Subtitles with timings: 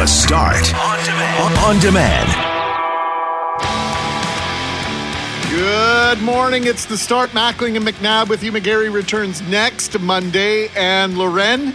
[0.00, 1.58] The Start on demand.
[1.58, 2.30] On demand.
[5.50, 6.64] Good morning.
[6.64, 7.28] It's the start.
[7.32, 8.50] Mackling and McNabb with you.
[8.50, 10.68] McGarry returns next Monday.
[10.68, 11.74] And Loren,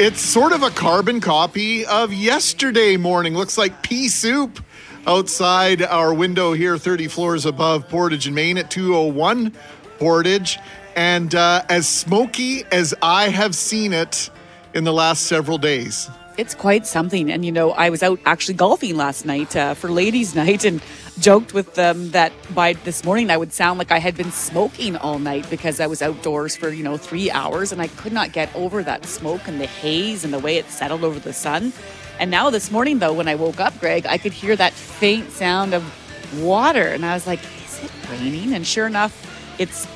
[0.00, 3.36] it's sort of a carbon copy of yesterday morning.
[3.36, 4.58] Looks like pea soup
[5.06, 9.52] outside our window here, 30 floors above Portage and Main at 201
[10.00, 10.58] Portage.
[10.96, 14.30] And uh, as smoky as I have seen it
[14.74, 16.10] in the last several days.
[16.42, 17.30] It's quite something.
[17.30, 20.82] And, you know, I was out actually golfing last night uh, for ladies' night and
[21.20, 24.96] joked with them that by this morning I would sound like I had been smoking
[24.96, 28.32] all night because I was outdoors for, you know, three hours and I could not
[28.32, 31.72] get over that smoke and the haze and the way it settled over the sun.
[32.18, 35.30] And now this morning, though, when I woke up, Greg, I could hear that faint
[35.30, 36.88] sound of water.
[36.88, 38.52] And I was like, is it raining?
[38.52, 39.14] And sure enough,
[39.60, 39.86] it's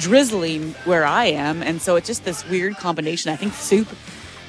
[0.00, 1.62] drizzling where I am.
[1.62, 3.30] And so it's just this weird combination.
[3.30, 3.86] I think soup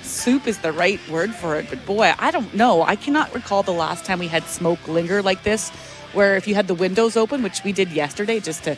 [0.08, 2.82] soup is the right word for it, but boy, I don't know.
[2.82, 5.70] I cannot recall the last time we had smoke linger like this,
[6.14, 8.78] where if you had the windows open, which we did yesterday just to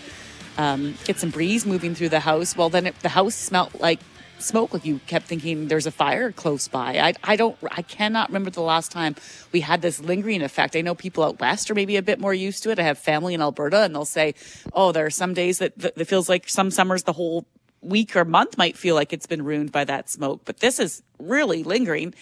[0.58, 4.00] um, get some breeze moving through the house, well, then it, the house smelled like
[4.40, 4.74] smoke.
[4.74, 7.00] Like you kept thinking there's a fire close by.
[7.00, 9.16] I, I don't, I cannot remember the last time
[9.52, 10.76] we had this lingering effect.
[10.76, 12.80] I know people out west are maybe a bit more used to it.
[12.80, 14.36] I have family in Alberta and they'll say,
[14.74, 17.46] oh, there are some days that, that feels like some summers the whole
[17.82, 21.02] week or month might feel like it's been ruined by that smoke, but this is
[21.18, 22.14] really lingering.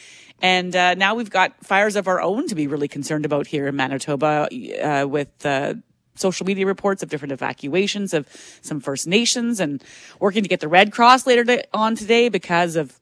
[0.41, 3.67] And uh, now we've got fires of our own to be really concerned about here
[3.67, 4.47] in Manitoba
[4.83, 5.75] uh, with uh,
[6.15, 8.27] social media reports of different evacuations of
[8.61, 9.83] some First Nations and
[10.19, 12.99] working to get the Red Cross later on today because of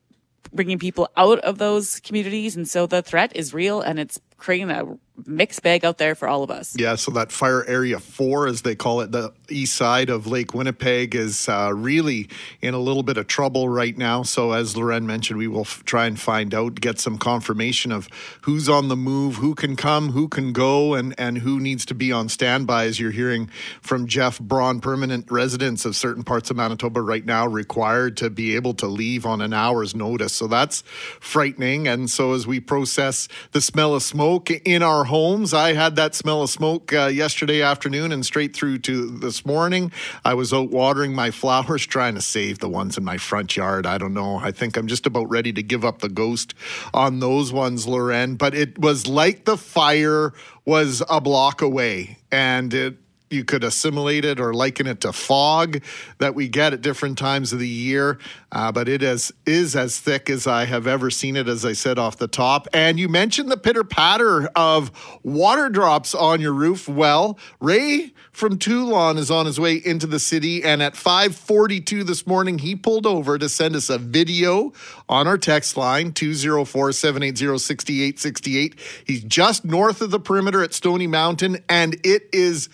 [0.53, 2.55] bringing people out of those communities.
[2.55, 6.27] And so the threat is real and it's creating a mixed bag out there for
[6.27, 6.75] all of us.
[6.77, 10.53] Yeah, so that fire area four, as they call it, the east side of Lake
[10.53, 12.27] Winnipeg, is uh, really
[12.61, 14.23] in a little bit of trouble right now.
[14.23, 18.09] So, as Loren mentioned, we will f- try and find out, get some confirmation of
[18.41, 21.95] who's on the move, who can come, who can go, and, and who needs to
[21.95, 22.85] be on standby.
[22.85, 23.49] As you're hearing
[23.81, 28.55] from Jeff Braun, permanent residents of certain parts of Manitoba right now required to be
[28.55, 30.33] able to leave on an hour's notice.
[30.33, 30.81] So, that's
[31.21, 31.87] frightening.
[31.87, 35.53] And so, as we process the smell of smoke in our homes.
[35.53, 39.91] I had that smell of smoke uh, yesterday afternoon and straight through to this morning.
[40.23, 43.85] I was out watering my flowers, trying to save the ones in my front yard.
[43.85, 44.37] I don't know.
[44.37, 46.55] I think I'm just about ready to give up the ghost
[46.91, 48.35] on those ones, Loren.
[48.35, 50.33] But it was like the fire
[50.65, 52.97] was a block away and it
[53.29, 55.81] you could assimilate it or liken it to fog
[56.19, 58.19] that we get at different times of the year.
[58.51, 61.73] Uh, but it is, is as thick as I have ever seen it, as I
[61.73, 62.67] said off the top.
[62.73, 64.91] And you mentioned the pitter patter of
[65.23, 66.87] water drops on your roof.
[66.87, 72.27] Well, Ray from Teulon is on his way into the city, and at 5:42 this
[72.27, 74.73] morning, he pulled over to send us a video
[75.07, 78.73] on our text line 204-780-6868.
[79.05, 82.67] He's just north of the perimeter at Stony Mountain, and it is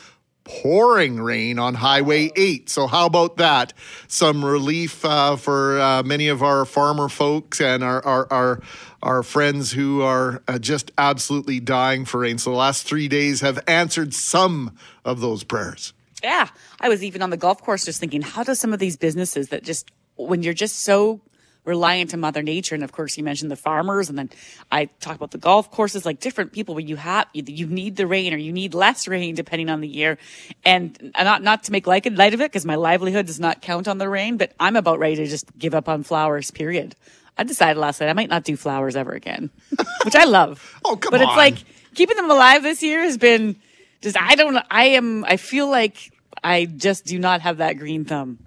[0.60, 2.70] pouring rain on Highway 8.
[2.70, 3.74] So, how about that?
[4.08, 8.62] Some relief uh, for uh, many of our farmer folks and our, our, our,
[9.02, 12.38] our friends who are uh, just absolutely dying for rain.
[12.38, 15.94] So, the last three days have answered some of those prayers.
[16.22, 16.50] Yeah.
[16.80, 19.50] I was even on the golf course just thinking, how do some of these businesses
[19.50, 21.22] that just, when you're just so
[21.66, 22.76] reliant on Mother Nature.
[22.76, 24.30] And of course, you mentioned the farmers, and then
[24.72, 27.96] I talk about the golf courses, like different people where you have you, you need
[27.96, 30.18] the rain or you need less rain depending on the year.
[30.66, 33.98] And not not to make light of it because my livelihood does not count on
[33.98, 36.52] the rain, but I'm about ready to just give up on flowers.
[36.52, 36.96] Period.
[37.38, 39.50] I decided last night I might not do flowers ever again,
[40.04, 40.80] which I love.
[40.86, 41.28] oh come but on!
[41.28, 43.56] But it's like keeping them alive this year has been
[44.02, 46.12] just I don't I am I feel like
[46.44, 48.40] I just do not have that green thumb.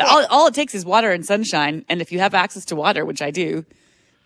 [0.00, 1.84] All, all it takes is water and sunshine.
[1.88, 3.64] And if you have access to water, which I do,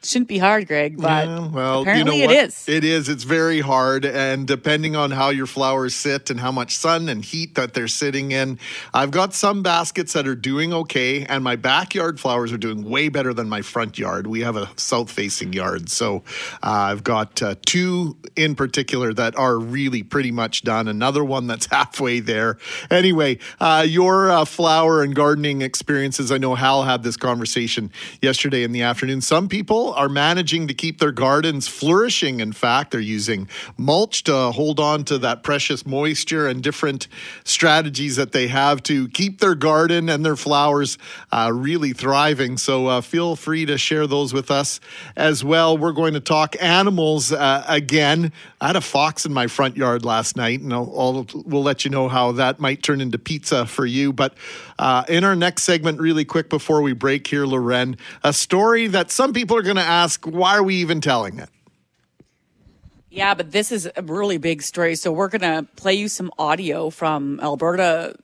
[0.06, 2.68] shouldn't be hard, Greg, but yeah, well, apparently you know it is.
[2.68, 3.08] It is.
[3.08, 4.04] It's very hard.
[4.04, 7.88] And depending on how your flowers sit and how much sun and heat that they're
[7.88, 8.58] sitting in,
[8.94, 11.24] I've got some baskets that are doing okay.
[11.24, 14.26] And my backyard flowers are doing way better than my front yard.
[14.26, 15.88] We have a south facing yard.
[15.88, 16.22] So
[16.62, 20.88] uh, I've got uh, two in particular that are really pretty much done.
[20.88, 22.58] Another one that's halfway there.
[22.90, 26.30] Anyway, uh, your uh, flower and gardening experiences.
[26.30, 27.90] I know Hal had this conversation
[28.22, 29.20] yesterday in the afternoon.
[29.20, 32.40] Some people are managing to keep their gardens flourishing.
[32.40, 37.08] In fact, they're using mulch to hold on to that precious moisture and different
[37.44, 40.98] strategies that they have to keep their garden and their flowers
[41.32, 42.56] uh, really thriving.
[42.58, 44.80] So uh, feel free to share those with us
[45.16, 45.76] as well.
[45.76, 48.32] We're going to talk animals uh, again.
[48.60, 51.84] I had a fox in my front yard last night, and I'll, I'll, we'll let
[51.84, 54.12] you know how that might turn into pizza for you.
[54.12, 54.34] But
[54.78, 59.10] uh, in our next segment, really quick before we break here, Loren, a story that
[59.10, 61.48] some people are going to ask, why are we even telling it?
[63.10, 64.94] Yeah, but this is a really big story.
[64.94, 68.16] So we're going to play you some audio from Alberta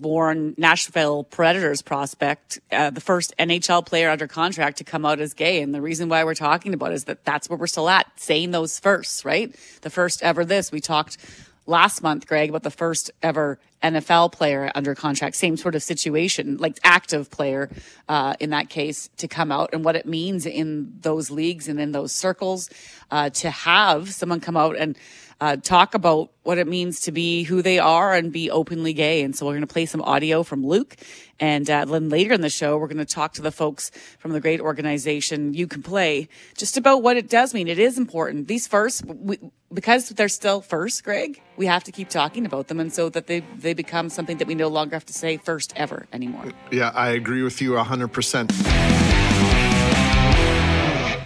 [0.00, 5.34] born Nashville Predators prospect, uh, the first NHL player under contract to come out as
[5.34, 5.62] gay.
[5.62, 8.06] And the reason why we're talking about it is that that's where we're still at,
[8.16, 9.54] saying those firsts, right?
[9.82, 10.72] The first ever this.
[10.72, 11.16] We talked
[11.66, 16.56] last month, Greg, about the first ever NFL player under contract, same sort of situation,
[16.56, 17.70] like active player
[18.08, 21.78] uh, in that case, to come out and what it means in those leagues and
[21.78, 22.70] in those circles
[23.10, 24.96] uh, to have someone come out and
[25.40, 29.22] uh, talk about what it means to be who they are and be openly gay.
[29.22, 30.96] And so we're going to play some audio from Luke.
[31.40, 34.32] And uh, then later in the show, we're going to talk to the folks from
[34.32, 37.66] the great organization You Can Play just about what it does mean.
[37.66, 38.46] It is important.
[38.46, 39.38] These first, we,
[39.72, 42.78] because they're still first, Greg, we have to keep talking about them.
[42.78, 45.72] And so that they, they become something that we no longer have to say first
[45.76, 46.52] ever anymore.
[46.70, 49.03] Yeah, I agree with you 100%.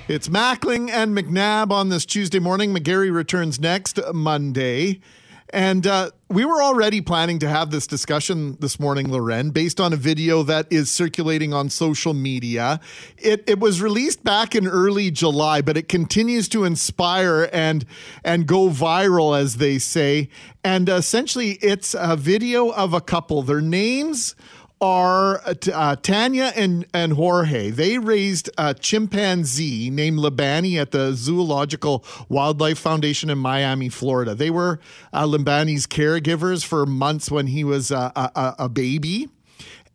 [0.08, 2.74] It's Mackling and McNabb on this Tuesday morning.
[2.74, 5.02] McGarry returns next Monday.
[5.50, 9.92] And uh, we were already planning to have this discussion this morning, Loren, based on
[9.92, 12.80] a video that is circulating on social media.
[13.18, 17.84] It, it was released back in early July, but it continues to inspire and
[18.24, 20.30] and go viral, as they say.
[20.64, 23.42] And essentially, it's a video of a couple.
[23.42, 24.34] Their names
[24.80, 27.70] are uh, uh, Tanya and, and Jorge.
[27.70, 34.34] They raised a chimpanzee named Limbani at the Zoological Wildlife Foundation in Miami, Florida.
[34.34, 34.80] They were
[35.12, 39.28] uh, Limbani's caregivers for months when he was uh, a, a baby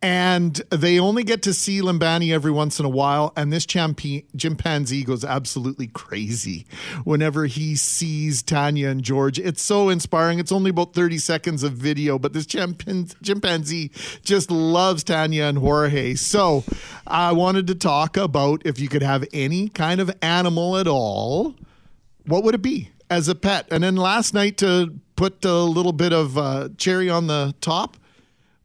[0.03, 3.31] and they only get to see Limbani every once in a while.
[3.37, 6.65] And this chimpanzee goes absolutely crazy
[7.05, 9.39] whenever he sees Tanya and George.
[9.39, 10.39] It's so inspiring.
[10.39, 13.91] It's only about 30 seconds of video, but this chimpanzee
[14.23, 16.15] just loves Tanya and Jorge.
[16.15, 16.65] So
[17.07, 21.55] I wanted to talk about if you could have any kind of animal at all,
[22.25, 23.67] what would it be as a pet?
[23.71, 27.95] And then last night, to put a little bit of uh, cherry on the top,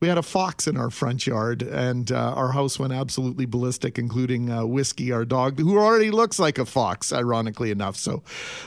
[0.00, 3.99] we had a fox in our front yard, and uh, our house went absolutely ballistic,
[3.99, 7.97] including uh, Whiskey, our dog, who already looks like a fox, ironically enough.
[7.97, 8.23] So,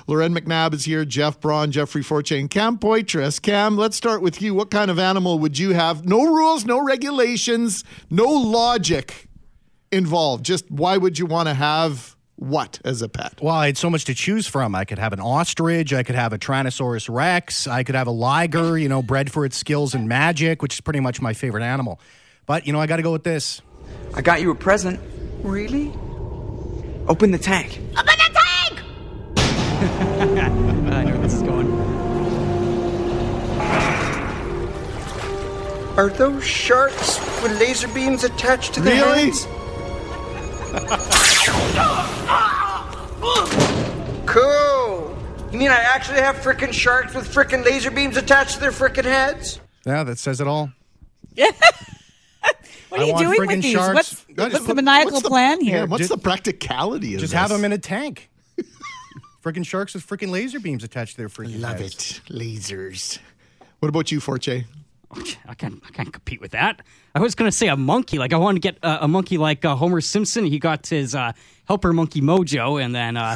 [0.08, 3.42] Loren McNabb is here, Jeff Braun, Jeffrey Forte, and Cam Poitras.
[3.42, 4.54] Cam, let's start with you.
[4.54, 6.06] What kind of animal would you have?
[6.06, 9.28] No rules, no regulations, no logic
[9.92, 10.46] involved.
[10.46, 13.40] Just why would you want to have what as a pet?
[13.40, 14.74] Well, I had so much to choose from.
[14.74, 18.12] I could have an ostrich, I could have a Tyrannosaurus Rex, I could have a
[18.12, 21.62] liger, you know, bred for its skills and magic, which is pretty much my favorite
[21.64, 22.00] animal.
[22.48, 23.62] But, you know, I got to go with this.
[24.16, 25.00] I got you a present.
[25.44, 25.90] Really?
[27.08, 27.80] Open the tank.
[27.92, 28.82] Open the tank!
[30.92, 31.70] I know where this is going.
[35.98, 39.26] Are those sharks with laser beams attached to their Really?
[39.26, 39.46] heads?
[44.26, 45.18] Cool.
[45.52, 49.04] You mean I actually have frickin' sharks with frickin' laser beams attached to their frickin'
[49.04, 49.60] heads?
[49.86, 50.72] Yeah, that says it all.
[52.90, 53.72] What I are you want doing friggin' with these?
[53.74, 53.94] sharks.
[53.96, 55.78] What's, Guys, what's the what- maniacal what's the- plan here?
[55.78, 57.40] Yeah, what's Just- the practicality of Just this?
[57.40, 58.30] have them in a tank.
[59.44, 61.62] freaking sharks with freaking laser beams attached to their freaking heads.
[61.62, 62.22] Love heads.
[62.28, 62.34] it.
[62.34, 63.20] Lasers.
[63.80, 64.66] What about you, Forte?
[65.46, 66.82] I can't, I can't compete with that.
[67.14, 68.18] I was going to say a monkey.
[68.18, 70.46] Like, I wanted to get uh, a monkey like uh, Homer Simpson.
[70.46, 71.34] He got his uh,
[71.66, 73.36] helper monkey mojo, and then uh,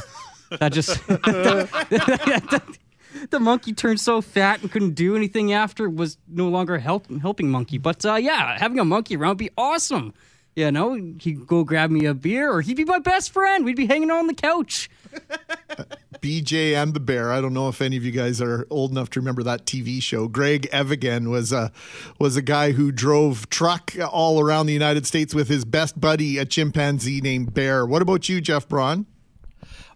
[0.60, 1.06] that just.
[3.30, 7.50] the monkey turned so fat and couldn't do anything after, was no longer help, helping
[7.50, 7.78] monkey.
[7.78, 10.14] But uh, yeah, having a monkey around would be awesome.
[10.56, 13.66] You know, he'd go grab me a beer, or he'd be my best friend.
[13.66, 14.90] We'd be hanging on the couch.
[16.26, 17.32] BJ and the Bear.
[17.32, 20.02] I don't know if any of you guys are old enough to remember that TV
[20.02, 20.28] show.
[20.28, 21.72] Greg Evigan was a
[22.18, 26.40] was a guy who drove truck all around the United States with his best buddy,
[26.40, 27.86] a chimpanzee named Bear.
[27.86, 29.06] What about you, Jeff Braun?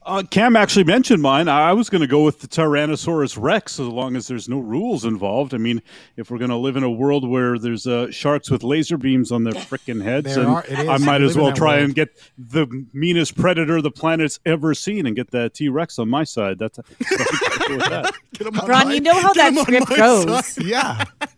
[0.09, 1.47] Uh, Cam actually mentioned mine.
[1.47, 5.05] I was going to go with the Tyrannosaurus Rex as long as there's no rules
[5.05, 5.53] involved.
[5.53, 5.81] I mean,
[6.17, 9.31] if we're going to live in a world where there's uh, sharks with laser beams
[9.31, 11.83] on their freaking heads, and are- I might as well try world.
[11.85, 16.09] and get the meanest predator the planet's ever seen and get that T Rex on
[16.09, 16.57] my side.
[16.57, 18.13] That's so I'd with that.
[18.33, 20.45] Get him on Ron, my- you know how that script goes.
[20.47, 20.65] side.
[20.65, 21.03] Yeah.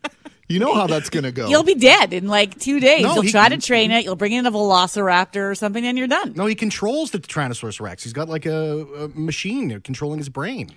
[0.51, 1.47] You know how that's going to go.
[1.47, 3.03] You'll be dead in like two days.
[3.03, 4.03] No, you'll he try can- to train it.
[4.03, 6.33] You'll bring in a velociraptor or something, and you're done.
[6.35, 8.03] No, he controls the Tyrannosaurus Rex.
[8.03, 10.71] He's got like a, a machine controlling his brain.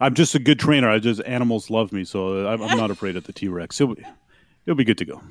[0.00, 0.88] I'm just a good trainer.
[0.90, 3.80] I just animals love me, so I'm, I'm not afraid of the T Rex.
[3.80, 4.04] It'll be,
[4.66, 5.22] it'll be good to go.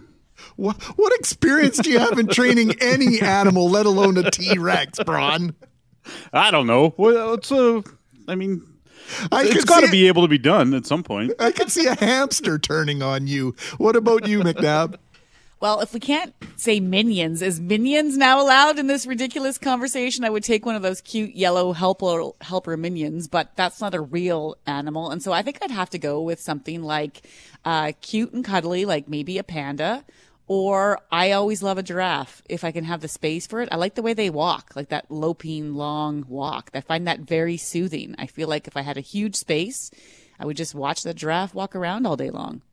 [0.55, 4.99] what, what experience do you have in training any animal, let alone a T Rex,
[5.03, 5.55] Braun?
[6.31, 6.93] I don't know.
[6.97, 7.83] Well, it's a.
[8.27, 8.65] I mean,
[9.31, 11.33] I it's could got to be able to be done at some point.
[11.39, 13.55] I could see a hamster turning on you.
[13.77, 14.97] What about you, McNabb?
[15.61, 20.25] Well, if we can't say minions, is minions now allowed in this ridiculous conversation?
[20.25, 24.01] I would take one of those cute yellow helper helper minions, but that's not a
[24.01, 27.21] real animal, and so I think I'd have to go with something like
[27.63, 30.03] uh, cute and cuddly, like maybe a panda.
[30.53, 33.69] Or I always love a giraffe if I can have the space for it.
[33.71, 36.69] I like the way they walk, like that loping long walk.
[36.73, 38.15] I find that very soothing.
[38.17, 39.89] I feel like if I had a huge space,
[40.37, 42.63] I would just watch the giraffe walk around all day long.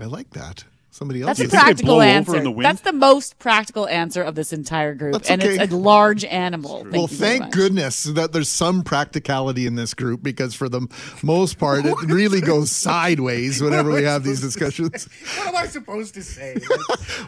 [0.00, 0.64] I like that.
[0.94, 1.38] Somebody else.
[1.38, 2.36] That's a think they blow practical answer.
[2.36, 2.66] in the wind?
[2.66, 5.58] That's the most practical answer of this entire group, That's and okay.
[5.58, 6.82] it's a large animal.
[6.82, 10.86] Thank well, thank goodness that there's some practicality in this group because for the
[11.22, 15.08] most part, it really goes sideways whenever we have these discussions.
[15.38, 16.58] What am I supposed to say?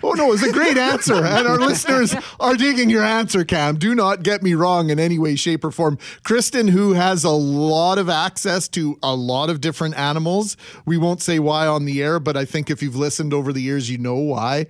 [0.02, 3.76] Oh no, it's a great answer, and our listeners are digging your answer, Cam.
[3.76, 5.98] Do not get me wrong in any way, shape, or form.
[6.24, 11.22] Kristen, who has a lot of access to a lot of different animals, we won't
[11.22, 13.98] say why on the air, but I think if you've listened over the years, you
[13.98, 14.66] know why.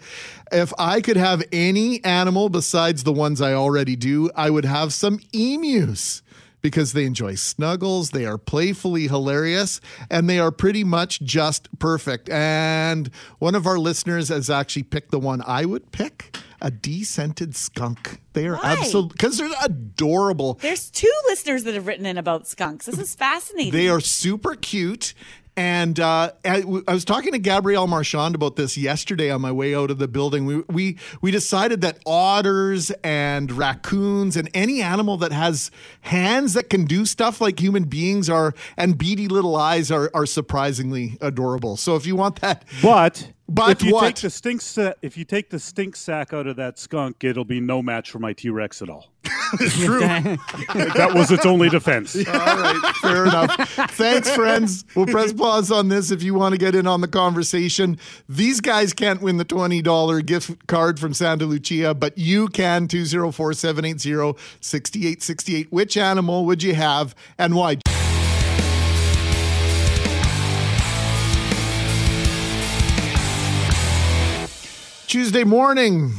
[0.52, 4.92] If I could have any animal besides the ones I already do, I would have
[4.92, 6.22] some emus
[6.64, 12.30] because they enjoy snuggles, they are playfully hilarious, and they are pretty much just perfect.
[12.30, 17.54] And one of our listeners has actually picked the one I would pick a descented
[17.54, 18.22] skunk.
[18.32, 20.54] They are absolutely because they're adorable.
[20.54, 22.86] There's two listeners that have written in about skunks.
[22.86, 23.72] This is fascinating.
[23.72, 25.12] They are super cute.
[25.56, 29.74] And uh, I, I was talking to Gabrielle Marchand about this yesterday on my way
[29.74, 30.46] out of the building.
[30.46, 35.70] We, we we decided that otters and raccoons and any animal that has
[36.00, 40.26] hands that can do stuff like human beings are and beady little eyes are are
[40.26, 41.76] surprisingly adorable.
[41.76, 44.06] So if you want that, But, But if you what?
[44.06, 47.44] take the stink sa- if you take the stink sack out of that skunk, it'll
[47.44, 49.10] be no match for my T Rex at all.
[49.60, 50.00] it's true.
[50.00, 52.16] that was its only defense.
[52.26, 53.54] All right, fair enough.
[53.92, 54.84] Thanks, friends.
[54.94, 57.98] We'll press pause on this if you want to get in on the conversation.
[58.30, 63.52] These guys can't win the $20 gift card from Santa Lucia, but you can 204
[63.52, 65.70] 780 6868.
[65.70, 67.76] Which animal would you have and why?
[75.14, 76.12] Tuesday morning,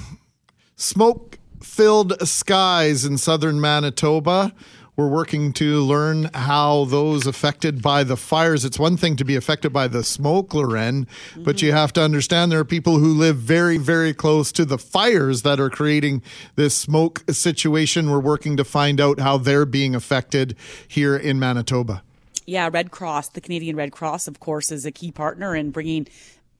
[0.78, 4.54] smoke filled skies in southern Manitoba.
[4.96, 8.64] We're working to learn how those affected by the fires.
[8.64, 12.54] It's one thing to be affected by the smoke, Loren, but you have to understand
[12.54, 16.24] there are people who live very, very close to the fires that are creating
[16.56, 18.10] this smoke situation.
[18.10, 20.56] We're working to find out how they're being affected
[20.88, 22.02] here in Manitoba.
[22.48, 26.08] Yeah, Red Cross, the Canadian Red Cross, of course, is a key partner in bringing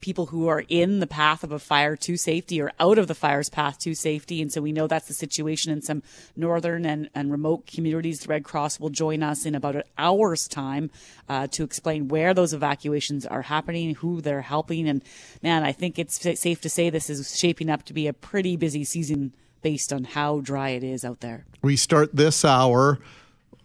[0.06, 3.16] people who are in the path of a fire to safety or out of the
[3.16, 4.40] fire's path to safety.
[4.40, 6.04] And so we know that's the situation in some
[6.36, 8.20] northern and, and remote communities.
[8.20, 10.92] The Red Cross will join us in about an hour's time
[11.28, 14.88] uh, to explain where those evacuations are happening, who they're helping.
[14.88, 15.04] And
[15.42, 18.58] man, I think it's safe to say this is shaping up to be a pretty
[18.58, 19.34] busy season
[19.64, 21.46] based on how dry it is out there.
[21.64, 23.00] We start this hour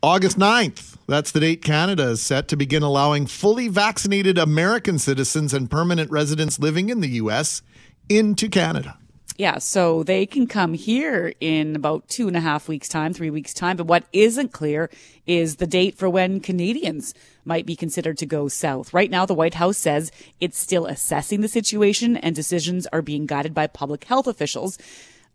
[0.03, 0.97] August 9th.
[1.07, 6.11] That's the date Canada is set to begin allowing fully vaccinated American citizens and permanent
[6.11, 7.61] residents living in the U.S.
[8.09, 8.97] into Canada.
[9.37, 13.29] Yeah, so they can come here in about two and a half weeks' time, three
[13.29, 13.77] weeks' time.
[13.77, 14.89] But what isn't clear
[15.27, 17.13] is the date for when Canadians
[17.45, 18.95] might be considered to go south.
[18.95, 23.27] Right now, the White House says it's still assessing the situation and decisions are being
[23.27, 24.79] guided by public health officials.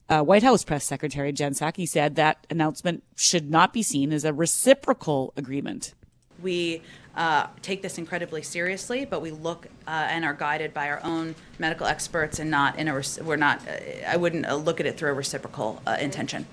[0.08, 4.24] Uh, White House press secretary Jen Psaki said that announcement should not be seen as
[4.24, 5.96] a reciprocal agreement.
[6.42, 6.84] We
[7.16, 11.36] uh, take this incredibly seriously, but we look uh, and are guided by our own
[11.58, 13.02] medical experts, and not in a.
[13.24, 13.62] We're not.
[13.68, 13.72] Uh,
[14.08, 16.46] I wouldn't uh, look at it through a reciprocal uh, intention.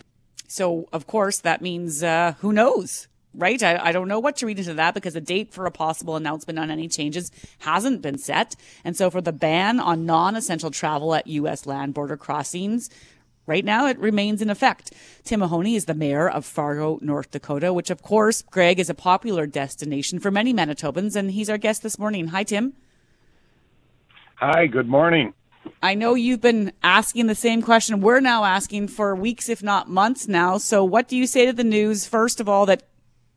[0.47, 3.61] So, of course, that means uh, who knows, right?
[3.63, 6.15] I, I don't know what to read into that because a date for a possible
[6.15, 7.31] announcement on any changes
[7.61, 8.55] hasn't been set.
[8.85, 11.67] And so, for the ban on non essential travel at U.S.
[11.67, 12.89] land border crossings,
[13.47, 14.93] right now it remains in effect.
[15.25, 18.95] Tim Mahoney is the mayor of Fargo, North Dakota, which, of course, Greg is a
[18.95, 21.17] popular destination for many Manitobans.
[21.17, 22.29] And he's our guest this morning.
[22.29, 22.75] Hi, Tim.
[24.37, 25.35] Hi, good morning.
[25.83, 28.01] I know you've been asking the same question.
[28.01, 30.59] We're now asking for weeks, if not months now.
[30.59, 32.83] So, what do you say to the news, first of all, that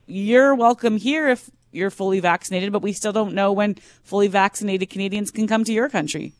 [0.07, 4.89] you're welcome here if you're fully vaccinated, but we still don't know when fully vaccinated
[4.89, 6.33] Canadians can come to your country?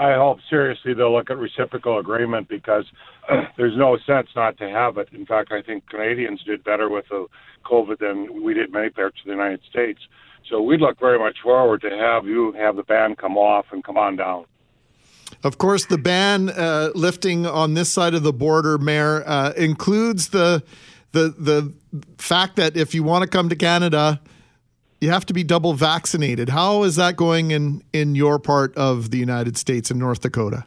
[0.00, 2.86] I hope seriously they'll look at reciprocal agreement because
[3.58, 5.08] there's no sense not to have it.
[5.12, 7.26] In fact, I think Canadians did better with the
[7.66, 10.00] COVID than we did many parts of the United States.
[10.48, 13.84] So we'd look very much forward to have you have the ban come off and
[13.84, 14.46] come on down.
[15.44, 20.30] Of course, the ban uh, lifting on this side of the border, Mayor, uh, includes
[20.30, 20.62] the
[21.12, 21.74] the the
[22.16, 24.18] fact that if you want to come to Canada,
[25.00, 26.50] you have to be double vaccinated.
[26.50, 30.64] How is that going in in your part of the United States in North Dakota?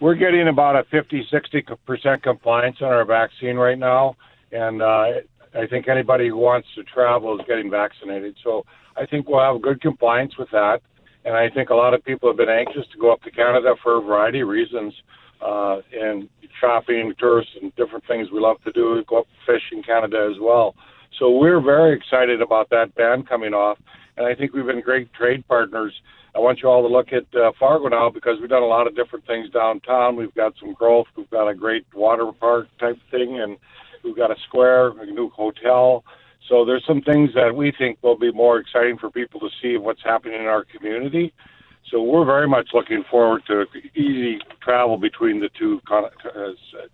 [0.00, 4.16] We're getting about a 50, 60% compliance on our vaccine right now.
[4.50, 5.20] And uh,
[5.54, 8.36] I think anybody who wants to travel is getting vaccinated.
[8.42, 8.64] So
[8.96, 10.80] I think we'll have good compliance with that.
[11.26, 13.74] And I think a lot of people have been anxious to go up to Canada
[13.82, 14.94] for a variety of reasons.
[15.42, 16.28] Uh, and
[16.60, 19.02] shopping, tourists, and different things we love to do.
[19.06, 20.74] Go up fish in Canada as well.
[21.18, 23.78] So we're very excited about that ban coming off.
[24.16, 25.92] And I think we've been great trade partners.
[26.34, 28.86] I want you all to look at uh, Fargo now because we've done a lot
[28.86, 30.16] of different things downtown.
[30.16, 31.06] We've got some growth.
[31.16, 33.56] We've got a great water park type thing, and
[34.04, 36.04] we've got a square, a new hotel.
[36.48, 39.76] So there's some things that we think will be more exciting for people to see
[39.76, 41.32] what's happening in our community.
[41.90, 46.02] So we're very much looking forward to easy travel between the two, uh,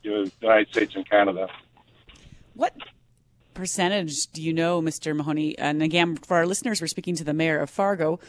[0.02, 1.48] United States and Canada.
[2.54, 2.72] What
[3.56, 5.16] percentage do you know, Mr.
[5.16, 5.58] Mahoney?
[5.58, 8.20] And again, for our listeners, we're speaking to the mayor of Fargo.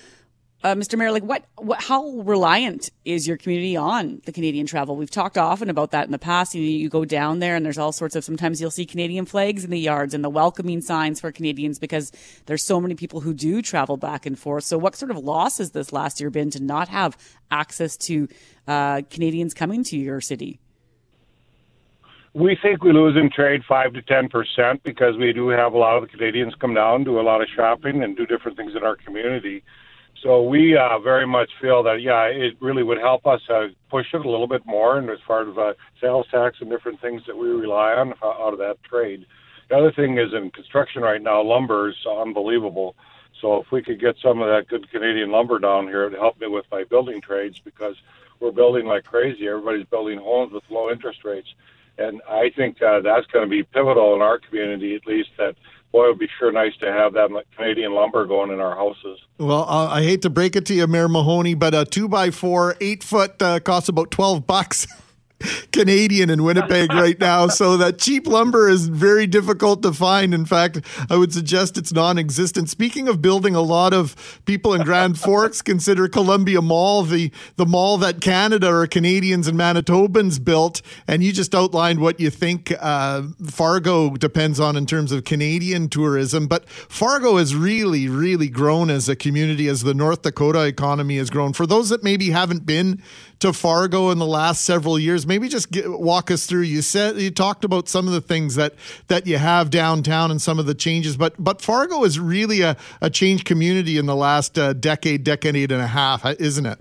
[0.63, 0.97] Uh, Mr.
[0.97, 4.95] Mayor, like what, what, how reliant is your community on the Canadian travel?
[4.95, 6.55] We've talked often about that in the past.
[6.55, 9.63] You, you go down there and there's all sorts of, sometimes you'll see Canadian flags
[9.63, 12.11] in the yards and the welcoming signs for Canadians because
[12.47, 14.63] there's so many people who do travel back and forth.
[14.63, 17.15] So what sort of loss has this last year been to not have
[17.51, 18.27] access to,
[18.67, 20.59] uh, Canadians coming to your city?
[22.37, 25.77] We think we lose in trade five to ten percent because we do have a
[25.79, 28.75] lot of the Canadians come down, do a lot of shopping, and do different things
[28.75, 29.63] in our community.
[30.21, 34.13] So we uh, very much feel that yeah, it really would help us uh, push
[34.13, 37.23] it a little bit more, and as far as uh, sales tax and different things
[37.25, 39.25] that we rely on out of that trade.
[39.71, 42.95] The other thing is in construction right now, lumber is unbelievable.
[43.41, 46.39] So if we could get some of that good Canadian lumber down here, it'd help
[46.39, 47.95] me with my building trades because
[48.39, 49.47] we're building like crazy.
[49.47, 51.49] Everybody's building homes with low interest rates,
[51.97, 55.55] and I think uh, that's going to be pivotal in our community, at least that
[55.91, 59.19] boy, it would be sure nice to have that Canadian lumber going in our houses.
[59.37, 62.31] Well, uh, I hate to break it to you, Mayor Mahoney, but a two by
[62.31, 64.87] four, eight foot uh, costs about twelve bucks.
[65.71, 67.47] Canadian in Winnipeg right now.
[67.47, 70.33] So that cheap lumber is very difficult to find.
[70.33, 72.69] In fact, I would suggest it's non existent.
[72.69, 77.65] Speaking of building, a lot of people in Grand Forks consider Columbia Mall the, the
[77.65, 80.81] mall that Canada or Canadians and Manitobans built.
[81.07, 85.89] And you just outlined what you think uh, Fargo depends on in terms of Canadian
[85.89, 86.47] tourism.
[86.47, 91.29] But Fargo has really, really grown as a community as the North Dakota economy has
[91.29, 91.53] grown.
[91.53, 93.01] For those that maybe haven't been
[93.39, 95.27] to Fargo in the last several years.
[95.27, 96.61] Maybe just get, walk us through.
[96.61, 98.73] You said you talked about some of the things that
[99.07, 102.75] that you have downtown and some of the changes, but but Fargo is really a,
[103.01, 106.79] a changed community in the last uh, decade, decade and a half, isn't it?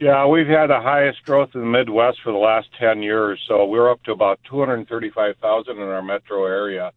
[0.00, 3.40] Yeah, we've had the highest growth in the Midwest for the last 10 years.
[3.46, 6.92] So we're up to about 235,000 in our metro area.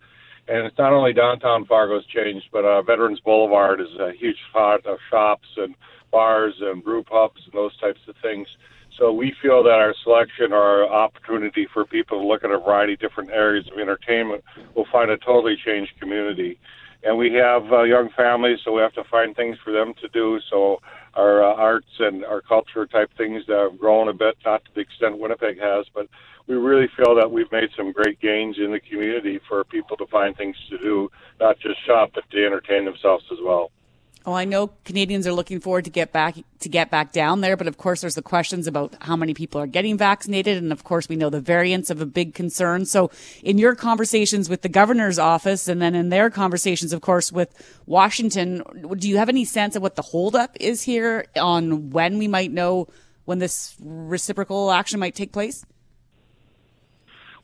[0.47, 4.85] And it's not only downtown Fargo's changed, but uh, Veterans Boulevard is a huge spot
[4.85, 5.75] of shops and
[6.11, 8.47] bars and brew pubs and those types of things.
[8.97, 12.57] So we feel that our selection or our opportunity for people to look at a
[12.57, 14.43] variety of different areas of entertainment
[14.75, 16.59] will find a totally changed community.
[17.03, 20.07] And we have uh, young families, so we have to find things for them to
[20.07, 20.39] do.
[20.49, 20.79] So
[21.13, 24.81] our uh, arts and our culture type things have grown a bit, not to the
[24.81, 26.07] extent Winnipeg has, but
[26.47, 30.07] we really feel that we've made some great gains in the community for people to
[30.07, 33.69] find things to do, not just shop, but to entertain themselves as well.
[34.27, 37.55] Oh, I know Canadians are looking forward to get back to get back down there,
[37.55, 40.83] but of course there's the questions about how many people are getting vaccinated, and of
[40.83, 42.83] course we know the variants of a big concern.
[42.83, 43.09] So,
[43.41, 47.55] in your conversations with the governor's office, and then in their conversations, of course, with
[47.85, 48.63] Washington,
[48.97, 52.51] do you have any sense of what the holdup is here on when we might
[52.51, 52.89] know
[53.23, 55.65] when this reciprocal action might take place?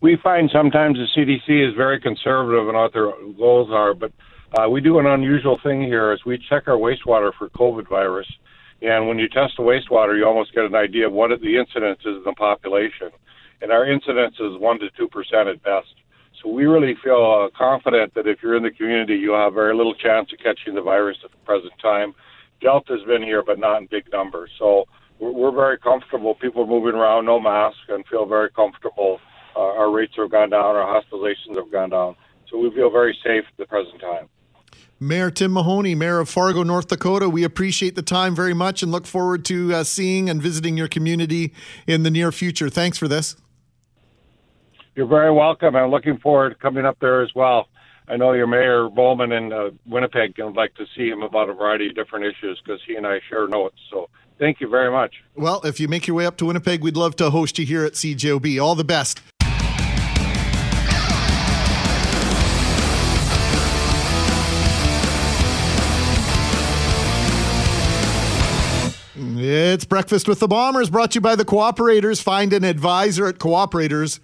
[0.01, 4.11] We find sometimes the CDC is very conservative in what their goals are, but
[4.53, 8.27] uh, we do an unusual thing here is we check our wastewater for COVID virus.
[8.81, 11.99] And when you test the wastewater, you almost get an idea of what the incidence
[12.01, 13.09] is in the population.
[13.61, 15.95] And our incidence is 1% to 2% at best.
[16.41, 19.75] So we really feel uh, confident that if you're in the community, you'll have very
[19.75, 22.13] little chance of catching the virus at the present time.
[22.61, 24.51] Delta's been here, but not in big numbers.
[24.59, 24.85] So
[25.19, 26.35] we're, we're very comfortable.
[26.35, 29.19] People are moving around, no mask, and feel very comfortable.
[29.55, 32.15] Uh, our rates have gone down, our hospitalizations have gone down.
[32.51, 34.27] So we feel very safe at the present time.
[35.03, 38.91] Mayor Tim Mahoney, Mayor of Fargo, North Dakota, we appreciate the time very much and
[38.91, 41.53] look forward to uh, seeing and visiting your community
[41.85, 42.69] in the near future.
[42.69, 43.35] Thanks for this.
[44.95, 45.75] You're very welcome.
[45.75, 47.67] I'm looking forward to coming up there as well.
[48.07, 51.53] I know your Mayor Bowman in uh, Winnipeg would like to see him about a
[51.53, 53.77] variety of different issues because he and I share notes.
[53.91, 55.15] So thank you very much.
[55.35, 57.83] Well, if you make your way up to Winnipeg, we'd love to host you here
[57.83, 58.61] at CJOB.
[58.61, 59.21] All the best.
[69.55, 72.19] It's Breakfast with the Bombers brought to you by the Cooperators.
[72.19, 74.19] Find an advisor at Cooperators.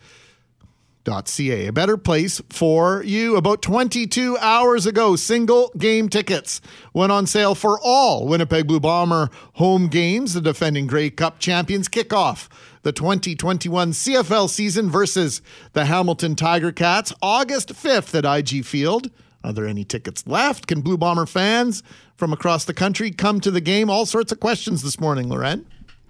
[1.05, 3.35] Ca, a better place for you.
[3.35, 6.61] About 22 hours ago, single game tickets
[6.95, 10.33] went on sale for all Winnipeg Blue Bomber home games.
[10.33, 12.49] The defending Grey Cup champions kick off
[12.81, 19.11] the 2021 CFL season versus the Hamilton Tiger Cats August 5th at IG Field.
[19.43, 20.67] Are there any tickets left?
[20.67, 21.81] Can Blue Bomber fans
[22.15, 23.89] from across the country come to the game?
[23.89, 25.65] All sorts of questions this morning, Loren.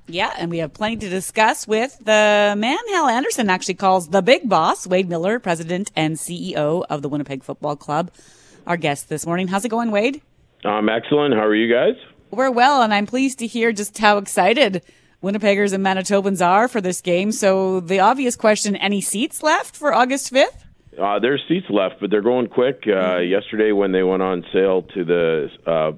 [0.08, 4.24] Yeah, and we have plenty to discuss with the man Hal Anderson actually calls the
[4.24, 8.10] big boss, Wade Miller, president and CEO of the Winnipeg Football Club.
[8.66, 9.48] Our guest this morning.
[9.48, 10.22] How's it going, Wade?
[10.66, 11.36] I'm excellent.
[11.36, 11.96] How are you guys?
[12.32, 14.84] We're well, and I'm pleased to hear just how excited
[15.24, 17.32] Winnipeggers and Manitobans are for this game.
[17.32, 20.66] So, the obvious question any seats left for August 5th?
[21.00, 22.84] Uh, there's seats left, but they're going quick.
[22.88, 25.92] Uh, yesterday, when they went on sale to the uh,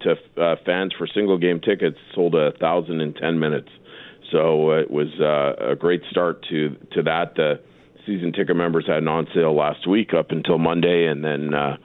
[0.00, 3.68] to uh, fans for single game tickets, sold a thousand in ten minutes.
[4.30, 7.34] So uh, it was uh, a great start to to that.
[7.34, 7.60] The
[8.06, 11.76] season ticket members had an on sale last week up until Monday, and then uh,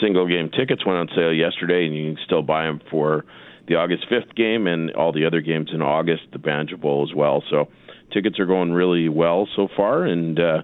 [0.00, 3.24] single game tickets went on sale yesterday, and you can still buy them for
[3.66, 7.14] the August 5th game and all the other games in August, the Banjo Bowl as
[7.14, 7.42] well.
[7.50, 7.68] So
[8.12, 10.62] tickets are going really well so far, and uh,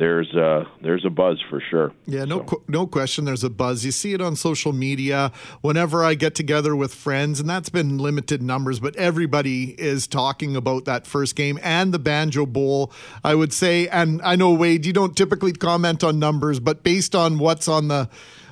[0.00, 1.92] there's uh, there's a buzz for sure.
[2.06, 3.26] Yeah, no So- qu- no question.
[3.26, 3.84] There's a buzz.
[3.84, 7.98] You see it on social media whenever I get together with friends, and that's been
[7.98, 12.90] limited numbers, but everybody is talking about that first game and the Banjo Bowl.
[13.22, 17.14] I would say, and I know Wade, you don't typically comment on numbers, but based
[17.14, 18.08] on what's on the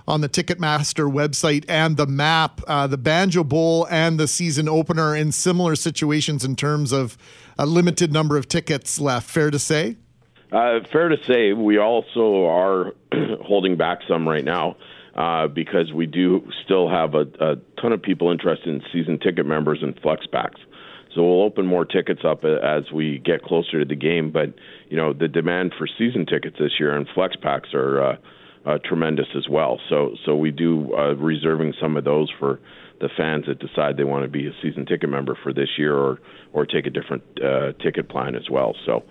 [0.07, 5.17] on the Ticketmaster website and the map, uh, the Banjo Bowl and the season opener
[5.17, 7.17] in similar situations in terms of
[7.59, 9.29] a limited number of tickets left.
[9.29, 9.97] Fair to say.
[10.51, 12.93] Uh, fair to say, we also are
[13.43, 14.77] holding back some right now
[15.15, 19.45] uh, because we do still have a, a ton of people interested in season ticket
[19.45, 20.61] members and flex packs.
[21.15, 24.31] So we'll open more tickets up as we get closer to the game.
[24.31, 24.55] But
[24.89, 28.17] you know, the demand for season tickets this year and flex packs are uh,
[28.65, 29.81] uh, tremendous as well.
[29.89, 32.61] So so we do uh, reserving some of those for
[33.01, 35.97] the fans that decide they want to be a season ticket member for this year
[35.97, 36.21] or
[36.53, 38.75] or take a different uh, ticket plan as well.
[38.87, 39.03] So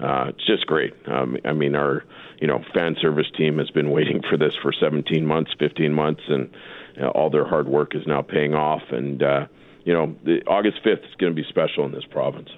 [0.00, 0.94] uh, it's just great.
[1.06, 2.04] Um, I mean, our
[2.40, 6.22] you know fan service team has been waiting for this for 17 months, 15 months,
[6.28, 6.50] and
[6.94, 8.82] you know, all their hard work is now paying off.
[8.90, 9.46] And uh,
[9.84, 12.50] you know, the, August 5th is going to be special in this province.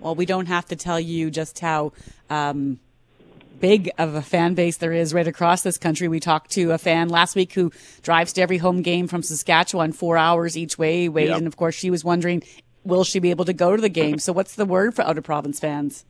[0.00, 1.92] Well, we don't have to tell you just how
[2.28, 2.80] um,
[3.60, 6.08] big of a fan base there is right across this country.
[6.08, 7.70] We talked to a fan last week who
[8.02, 11.08] drives to every home game from Saskatchewan four hours each way.
[11.08, 11.38] Wade, Yep.
[11.38, 12.42] and of course, she was wondering,
[12.84, 14.18] will she be able to go to the game?
[14.18, 16.04] So, what's the word for out of province fans?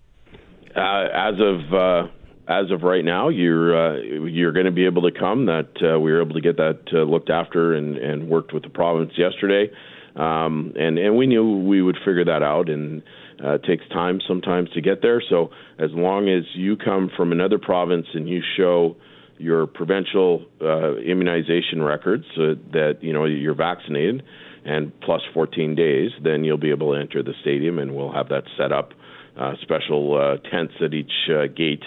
[0.74, 2.08] Uh, as of uh,
[2.48, 5.46] as of right now, you're uh, you're going to be able to come.
[5.46, 8.62] That uh, we were able to get that uh, looked after and, and worked with
[8.62, 9.70] the province yesterday,
[10.16, 12.70] um, and and we knew we would figure that out.
[12.70, 13.02] And
[13.44, 15.22] uh, it takes time sometimes to get there.
[15.28, 18.96] So as long as you come from another province and you show
[19.38, 24.22] your provincial immunization records that you know you're vaccinated
[24.64, 28.28] and plus 14 days, then you'll be able to enter the stadium, and we'll have
[28.28, 28.92] that set up.
[29.34, 31.82] Uh, special uh, tents at each uh, gate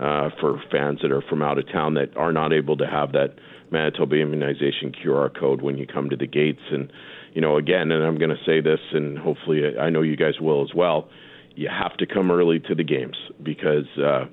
[0.00, 3.12] uh, for fans that are from out of town that are not able to have
[3.12, 3.34] that
[3.70, 6.62] Manitoba immunization QR code when you come to the gates.
[6.72, 6.92] And
[7.32, 10.40] you know, again, and I'm going to say this, and hopefully, I know you guys
[10.40, 11.08] will as well.
[11.54, 14.24] You have to come early to the games because uh,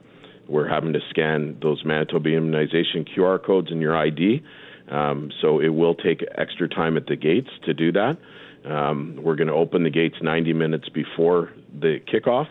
[0.48, 4.41] we're having to scan those Manitoba immunization QR codes in your ID.
[4.89, 8.17] Um, so it will take extra time at the gates to do that.
[8.65, 12.48] Um, we're going to open the gates 90 minutes before the kickoff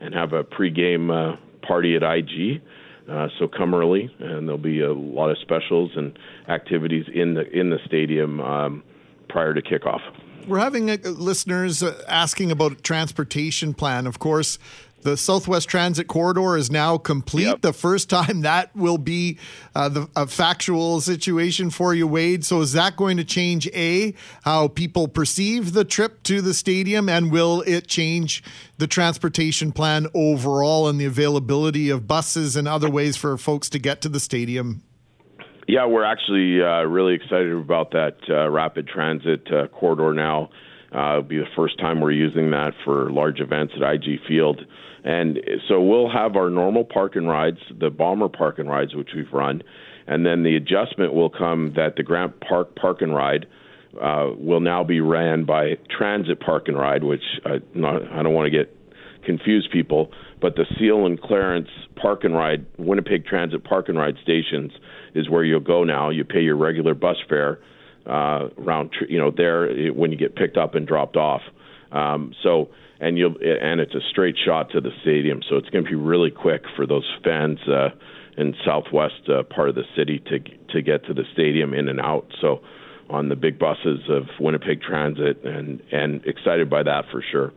[0.00, 2.62] and have a pregame uh, party at IG.
[3.10, 7.48] Uh, so come early, and there'll be a lot of specials and activities in the
[7.50, 8.82] in the stadium um,
[9.28, 10.00] prior to kickoff.
[10.46, 14.06] We're having uh, listeners uh, asking about transportation plan.
[14.06, 14.58] Of course,
[15.02, 17.62] the Southwest Transit Corridor is now complete.
[17.62, 19.38] The first time that will be
[19.74, 22.44] uh, the, a factual situation for you, Wade.
[22.44, 27.08] So, is that going to change A, how people perceive the trip to the stadium,
[27.08, 28.42] and will it change
[28.78, 33.78] the transportation plan overall and the availability of buses and other ways for folks to
[33.78, 34.82] get to the stadium?
[35.68, 40.48] Yeah, we're actually uh, really excited about that uh, rapid transit uh, corridor now.
[40.94, 44.64] Uh, it'll be the first time we're using that for large events at IG Field.
[45.04, 49.10] And so we'll have our normal park and rides, the bomber park and rides, which
[49.14, 49.62] we've run.
[50.06, 53.46] And then the adjustment will come that the Grant Park Park and Ride
[54.00, 58.32] uh, will now be ran by Transit Park and Ride, which I, not, I don't
[58.32, 58.74] want to get
[59.24, 64.16] confuse people, but the Seel and Clarence Park and Ride, Winnipeg Transit Park and Ride
[64.22, 64.72] stations
[65.14, 66.08] is where you'll go now.
[66.08, 67.58] You pay your regular bus fare
[68.06, 71.42] uh, around, you know, there when you get picked up and dropped off.
[71.92, 72.70] Um, so
[73.00, 75.96] and you'll and it's a straight shot to the stadium, so it's going to be
[75.96, 77.90] really quick for those fans uh,
[78.36, 80.38] in southwest uh, part of the city to
[80.72, 82.26] to get to the stadium in and out.
[82.40, 82.60] So
[83.08, 87.52] on the big buses of Winnipeg Transit, and and excited by that for sure.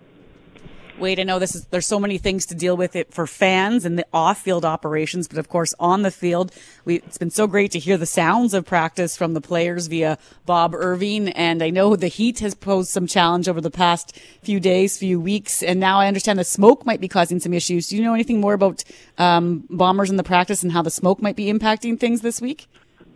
[1.01, 3.83] Wade, I know this is there's so many things to deal with it for fans
[3.85, 6.53] and the off-field operations, but of course on the field,
[6.85, 10.17] we, it's been so great to hear the sounds of practice from the players via
[10.45, 14.59] Bob Irving, and I know the heat has posed some challenge over the past few
[14.59, 17.87] days, few weeks, and now I understand the smoke might be causing some issues.
[17.87, 18.83] Do you know anything more about
[19.17, 22.67] um, bombers in the practice and how the smoke might be impacting things this week?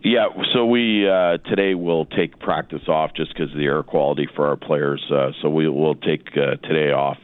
[0.02, 4.28] Yeah, so we uh, today will take practice off just because of the air quality
[4.36, 5.02] for our players.
[5.10, 7.18] Uh, so we will take uh, today off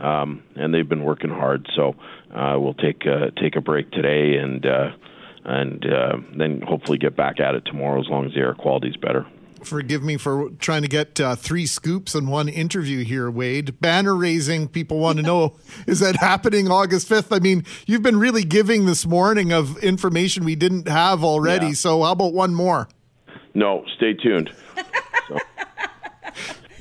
[0.00, 1.68] um, and they've been working hard.
[1.76, 1.94] So
[2.34, 4.90] uh, we'll take uh, take a break today, and uh,
[5.44, 8.88] and uh, then hopefully get back at it tomorrow as long as the air quality
[8.88, 9.26] is better.
[9.62, 13.78] Forgive me for trying to get uh, three scoops in one interview here, Wade.
[13.78, 17.36] Banner raising, people want to know, is that happening August 5th?
[17.36, 21.66] I mean, you've been really giving this morning of information we didn't have already.
[21.66, 21.72] Yeah.
[21.72, 22.88] So, how about one more?
[23.54, 24.50] No, stay tuned.
[25.28, 25.36] So.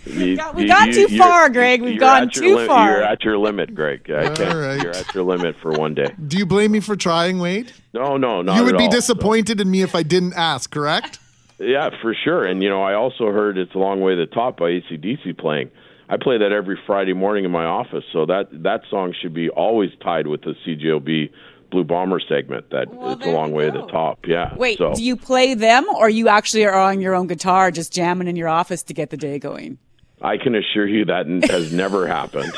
[0.06, 1.82] We got, we got too far, Greg.
[1.82, 2.90] We've gone too li- far.
[2.92, 4.10] You're at your limit, Greg.
[4.10, 4.82] I can't, right.
[4.82, 6.14] You're at your limit for one day.
[6.28, 7.72] Do you blame me for trying, Wade?
[7.94, 8.92] No, no, not you would at be all.
[8.92, 11.20] disappointed in me if I didn't ask, correct?
[11.60, 12.46] Yeah, for sure.
[12.46, 15.38] And you know, I also heard "It's a Long Way to the Top" by ACDC
[15.38, 15.70] playing.
[16.08, 19.50] I play that every Friday morning in my office, so that that song should be
[19.50, 21.30] always tied with the CJOB
[21.70, 22.70] Blue Bomber segment.
[22.72, 24.56] That Well, "It's a Long you Way to the Top." Yeah.
[24.56, 27.94] Wait, so, do you play them, or you actually are on your own guitar, just
[27.94, 29.78] jamming in your office to get the day going?
[30.22, 32.54] I can assure you that has never happened.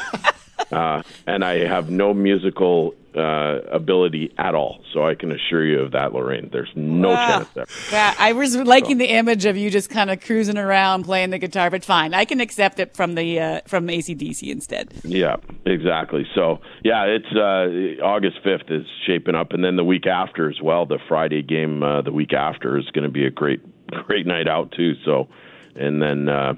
[0.71, 4.79] Uh, and I have no musical uh, ability at all.
[4.93, 6.49] So I can assure you of that, Lorraine.
[6.51, 7.27] There's no Wow.
[7.27, 7.65] chance there.
[7.91, 11.39] Yeah, I was liking the image of you just kind of cruising around playing the
[11.39, 14.93] guitar, but fine, I can accept it from the uh, from ACDC instead.
[15.03, 16.25] Yeah, exactly.
[16.33, 20.61] So yeah, it's uh, August fifth is shaping up, and then the week after as
[20.61, 20.85] well.
[20.85, 23.59] The Friday game uh, the week after is going to be a great
[24.07, 24.93] great night out too.
[25.03, 25.27] So,
[25.75, 26.53] and then uh,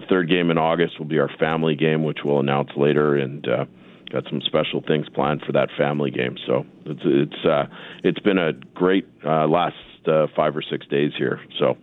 [0.00, 3.48] the third game in August will be our family game, which we'll announce later, and
[3.48, 3.64] uh,
[4.10, 6.36] got some special things planned for that family game.
[6.46, 7.64] So it's it's uh,
[8.04, 11.40] it's been a great uh, last uh, five or six days here.
[11.58, 11.76] So.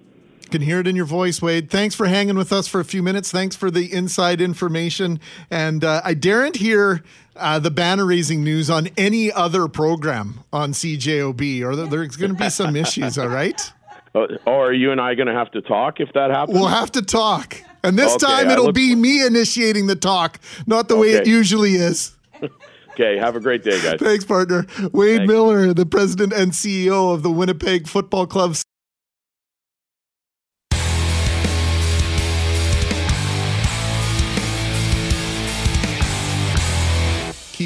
[0.52, 1.72] Can hear it in your voice, Wade.
[1.72, 3.32] Thanks for hanging with us for a few minutes.
[3.32, 5.20] Thanks for the inside information.
[5.50, 7.02] And uh, I daren't hear
[7.36, 12.38] uh, the banner raising news on any other program on CJOB, or there's going to
[12.38, 13.18] be some issues.
[13.18, 13.60] All right,
[14.14, 16.56] or are you and I going to have to talk if that happens?
[16.56, 17.58] we'll have to talk.
[17.84, 21.76] And this Okay, time it'll be me initiating the talk, not the way it usually
[21.76, 22.16] is.
[22.94, 24.00] Okay, have a great day, guys.
[24.00, 24.68] Thanks, partner.
[24.92, 25.28] Wade Thanks.
[25.28, 28.56] Miller, the president and CEO of the Winnipeg Football Club.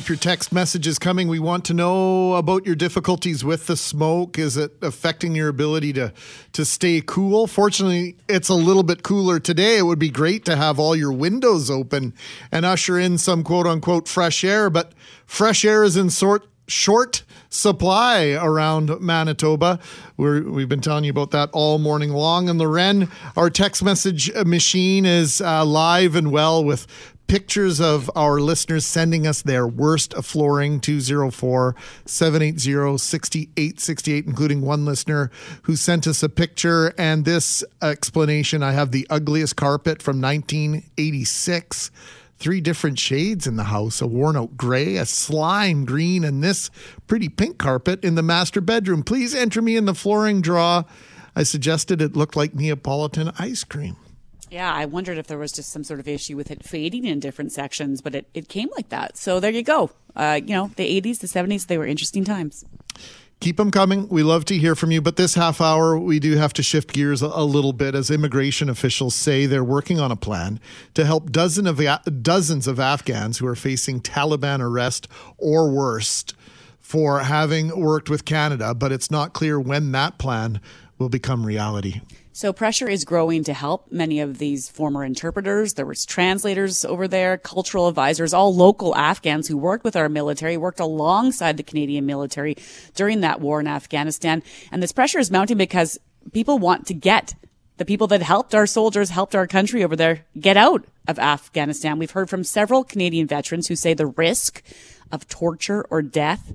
[0.08, 1.28] Your text messages coming.
[1.28, 4.40] We want to know about your difficulties with the smoke.
[4.40, 6.14] Is it affecting your ability to
[6.54, 7.46] to stay cool?
[7.46, 9.78] Fortunately, it's a little bit cooler today.
[9.78, 12.14] It would be great to have all your windows open
[12.54, 14.94] and usher in some quote unquote fresh air, but
[15.26, 19.80] fresh air is in sort short supply around Manitoba.
[20.16, 22.50] We're, we've been telling you about that all morning long.
[22.50, 26.88] And Loren, our text message machine is uh, live and well with
[27.28, 35.30] pictures of our listeners sending us their worst flooring 204 780 6868 including one listener
[35.64, 41.92] who sent us a picture and this explanation i have the ugliest carpet from 1986
[42.40, 46.70] three different shades in the house a worn out gray, a slime green, and this
[47.08, 49.04] pretty pink carpet in the master bedroom.
[49.04, 50.84] Please enter me in the flooring draw.
[51.36, 53.96] I suggested it looked like Neapolitan ice cream.
[54.50, 57.20] Yeah, I wondered if there was just some sort of issue with it fading in
[57.20, 59.18] different sections, but it, it came like that.
[59.18, 59.92] So there you go.
[60.16, 62.66] Uh, you know, the 80s, the 70s, they were interesting times.
[63.40, 64.10] Keep them coming.
[64.10, 65.00] We love to hear from you.
[65.00, 68.68] But this half hour, we do have to shift gears a, little bit as immigration
[68.68, 70.60] officials say they're working on a plan
[70.96, 71.80] to help dozen of,
[72.24, 75.08] dozens of Afghans who are facing Taliban arrest
[75.38, 76.26] or worse
[76.80, 78.74] for having worked with Canada.
[78.74, 80.60] But it's not clear when that plan
[80.98, 82.02] will become reality.
[82.38, 85.74] So pressure is growing to help many of these former interpreters.
[85.74, 90.56] There was translators over there, cultural advisors, all local Afghans who worked with our military,
[90.56, 92.56] worked alongside the Canadian military
[92.94, 94.44] during that war in Afghanistan.
[94.72, 95.98] And this pressure is mounting because
[96.32, 97.34] people want to get
[97.78, 101.98] the people that helped our soldiers, helped our country over there get out of Afghanistan.
[101.98, 104.62] We've heard from several Canadian veterans who say the risk
[105.12, 106.54] of torture or death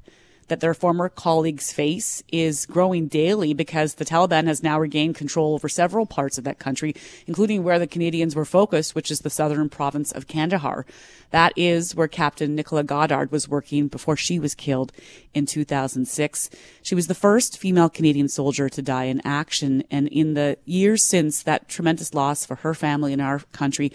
[0.53, 5.55] that their former colleagues face is growing daily because the Taliban has now regained control
[5.55, 6.95] over several parts of that country,
[7.27, 10.85] including where the Canadians were focused, which is the southern province of Kandahar.
[11.31, 14.93] That is where Captain Nichola Goddard was working before she was killed
[15.33, 16.51] in 2006.
[16.83, 19.85] She was the first female Canadian soldier to die in action.
[19.91, 23.91] And in the years since that tremendous loss for her family and our country,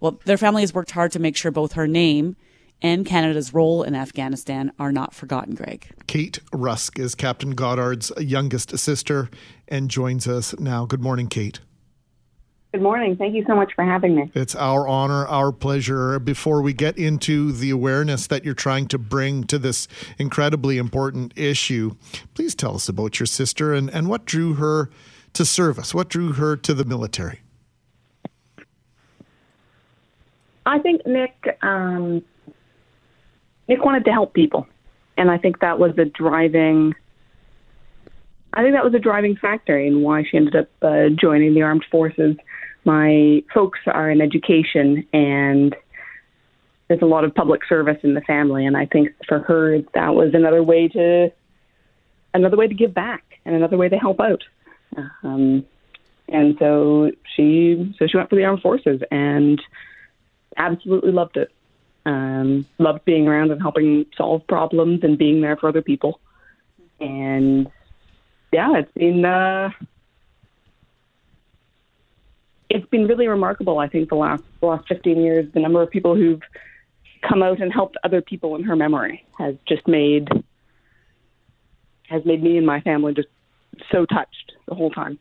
[0.00, 2.36] well, their family has worked hard to make sure both her name
[2.82, 5.88] and Canada's role in Afghanistan are not forgotten, Greg.
[6.06, 9.28] Kate Rusk is Captain Goddard's youngest sister
[9.66, 10.86] and joins us now.
[10.86, 11.60] Good morning, Kate.
[12.72, 13.16] Good morning.
[13.16, 14.30] Thank you so much for having me.
[14.34, 16.18] It's our honor, our pleasure.
[16.18, 19.88] Before we get into the awareness that you're trying to bring to this
[20.18, 21.96] incredibly important issue,
[22.34, 24.90] please tell us about your sister and, and what drew her
[25.32, 27.40] to service, what drew her to the military.
[30.66, 32.22] I think Nick um,
[33.68, 34.66] Nick wanted to help people,
[35.16, 36.94] and I think that was a driving.
[38.52, 41.62] I think that was a driving factor in why she ended up uh, joining the
[41.62, 42.36] armed forces
[42.88, 45.76] my folks are in education and
[46.88, 50.14] there's a lot of public service in the family and I think for her that
[50.14, 51.30] was another way to
[52.32, 54.42] another way to give back and another way to help out.
[55.22, 55.66] Um,
[56.28, 59.60] and so she so she went for the armed forces and
[60.56, 61.50] absolutely loved it.
[62.06, 66.20] Um, loved being around and helping solve problems and being there for other people.
[67.00, 67.70] And
[68.52, 69.70] yeah, it's been uh,
[72.70, 73.78] it's been really remarkable.
[73.78, 76.42] I think the last the last 15 years, the number of people who've
[77.28, 80.28] come out and helped other people in her memory has just made
[82.08, 83.28] has made me and my family just
[83.92, 85.18] so touched the whole time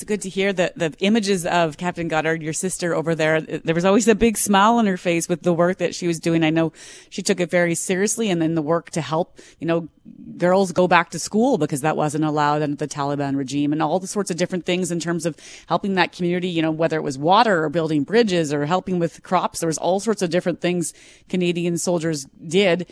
[0.00, 3.42] it's good to hear the, the images of Captain Goddard, your sister over there.
[3.42, 6.18] There was always a big smile on her face with the work that she was
[6.18, 6.42] doing.
[6.42, 6.72] I know
[7.10, 9.90] she took it very seriously and then the work to help, you know,
[10.38, 14.00] girls go back to school because that wasn't allowed under the Taliban regime and all
[14.00, 15.36] the sorts of different things in terms of
[15.66, 19.22] helping that community, you know, whether it was water or building bridges or helping with
[19.22, 19.60] crops.
[19.60, 20.94] There was all sorts of different things
[21.28, 22.90] Canadian soldiers did.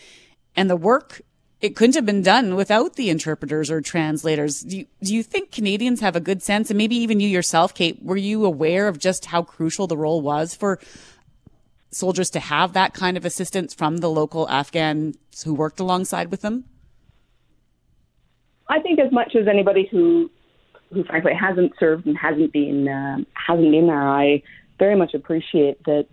[0.54, 1.22] And the work
[1.60, 4.60] it couldn't have been done without the interpreters or translators.
[4.60, 7.74] Do you, do you think Canadians have a good sense, and maybe even you yourself,
[7.74, 10.78] Kate, were you aware of just how crucial the role was for
[11.90, 16.42] soldiers to have that kind of assistance from the local Afghans who worked alongside with
[16.42, 16.64] them?
[18.68, 20.30] I think as much as anybody who,
[20.92, 24.42] who frankly hasn't served and hasn't been uh, hasn't been there, I
[24.78, 26.06] very much appreciate that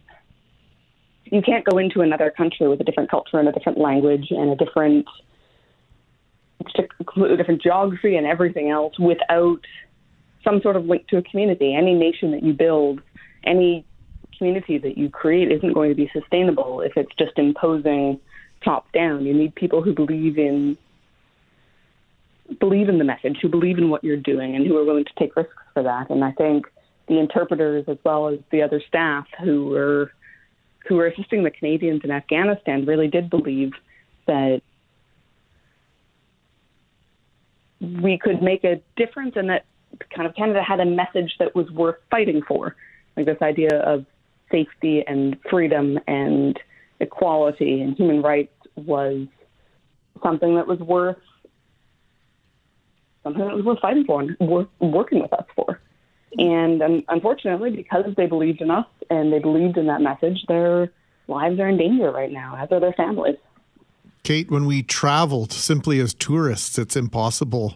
[1.25, 4.49] you can't go into another country with a different culture and a different language and
[4.49, 5.05] a different
[6.77, 9.59] a completely different geography and everything else without
[10.43, 11.75] some sort of link to a community.
[11.75, 13.01] Any nation that you build,
[13.43, 13.85] any
[14.37, 18.19] community that you create isn't going to be sustainable if it's just imposing
[18.63, 19.25] top down.
[19.25, 20.77] You need people who believe in
[22.59, 25.13] believe in the message, who believe in what you're doing and who are willing to
[25.17, 26.11] take risks for that.
[26.11, 26.67] And I think
[27.07, 30.11] the interpreters as well as the other staff who were
[30.87, 33.73] who were assisting the Canadians in Afghanistan really did believe
[34.27, 34.61] that
[38.01, 39.65] we could make a difference and that
[40.13, 42.75] kind of Canada had a message that was worth fighting for.
[43.15, 44.05] Like this idea of
[44.51, 46.59] safety and freedom and
[46.99, 49.27] equality and human rights was
[50.23, 51.17] something that was worth
[53.23, 55.81] something that was worth fighting for and worth working with us for.
[56.37, 60.91] And um, unfortunately, because they believed in us and they believed in that message, their
[61.27, 63.37] lives are in danger right now, as are their families.
[64.25, 67.75] Kate, when we traveled simply as tourists, it's impossible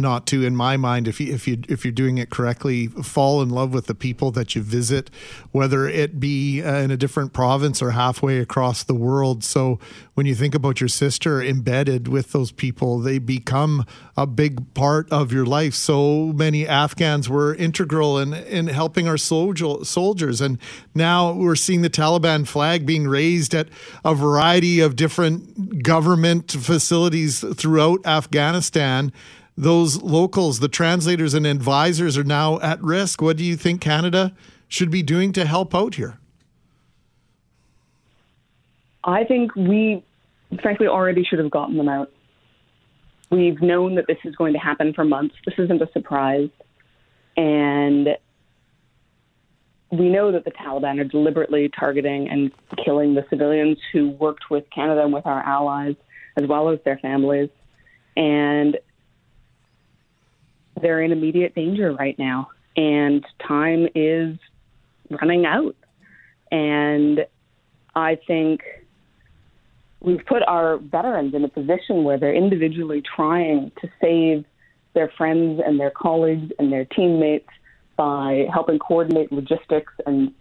[0.00, 3.42] not to, in my mind, if you if you if you're doing it correctly, fall
[3.42, 5.10] in love with the people that you visit,
[5.50, 9.42] whether it be uh, in a different province or halfway across the world.
[9.42, 9.80] So
[10.14, 13.84] when you think about your sister embedded with those people, they become
[14.16, 15.74] a big part of your life.
[15.74, 20.58] So many Afghans were integral in in helping our soldier, soldiers, and
[20.94, 23.68] now we're seeing the Taliban flag being raised at
[24.04, 29.12] a variety of different government facilities throughout Afghanistan
[29.58, 33.20] those locals, the translators and advisors, are now at risk.
[33.20, 34.32] What do you think Canada
[34.68, 36.20] should be doing to help out here?
[39.02, 40.04] I think we,
[40.62, 42.12] frankly, already should have gotten them out.
[43.30, 45.34] We've known that this is going to happen for months.
[45.44, 46.50] This isn't a surprise.
[47.36, 48.10] And
[49.90, 52.52] we know that the Taliban are deliberately targeting and
[52.84, 55.96] killing the civilians who worked with Canada and with our allies,
[56.36, 57.50] as well as their families.
[58.16, 58.78] And
[60.80, 64.36] they're in immediate danger right now, and time is
[65.10, 65.76] running out.
[66.50, 67.26] And
[67.94, 68.62] I think
[70.00, 74.44] we've put our veterans in a position where they're individually trying to save
[74.94, 77.48] their friends and their colleagues and their teammates
[77.96, 80.32] by helping coordinate logistics and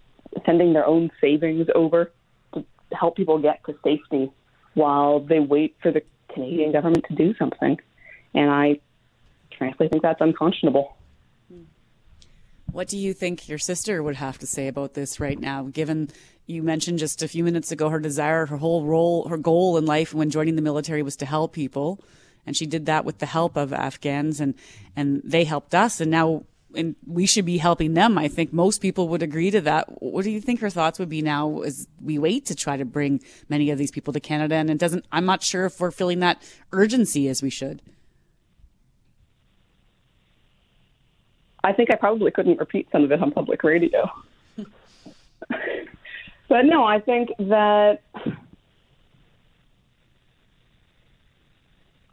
[0.46, 2.12] sending their own savings over
[2.54, 2.64] to
[2.94, 4.32] help people get to safety
[4.76, 7.78] while they wait for the Canadian government to do something.
[8.36, 8.80] And I
[9.58, 10.96] frankly I think that's unconscionable.
[12.72, 16.10] What do you think your sister would have to say about this right now, given
[16.46, 19.86] you mentioned just a few minutes ago her desire, her whole role, her goal in
[19.86, 22.00] life when joining the military was to help people,
[22.46, 24.54] and she did that with the help of Afghans, and
[24.96, 26.44] and they helped us, and now
[26.76, 28.18] and we should be helping them.
[28.18, 30.02] I think most people would agree to that.
[30.02, 32.86] What do you think her thoughts would be now as we wait to try to
[32.86, 34.56] bring many of these people to Canada?
[34.56, 35.06] And it doesn't.
[35.12, 36.42] I'm not sure if we're feeling that
[36.72, 37.82] urgency as we should.
[41.68, 44.10] I think I probably couldn't repeat some of it on public radio.
[46.48, 48.04] but no, I think that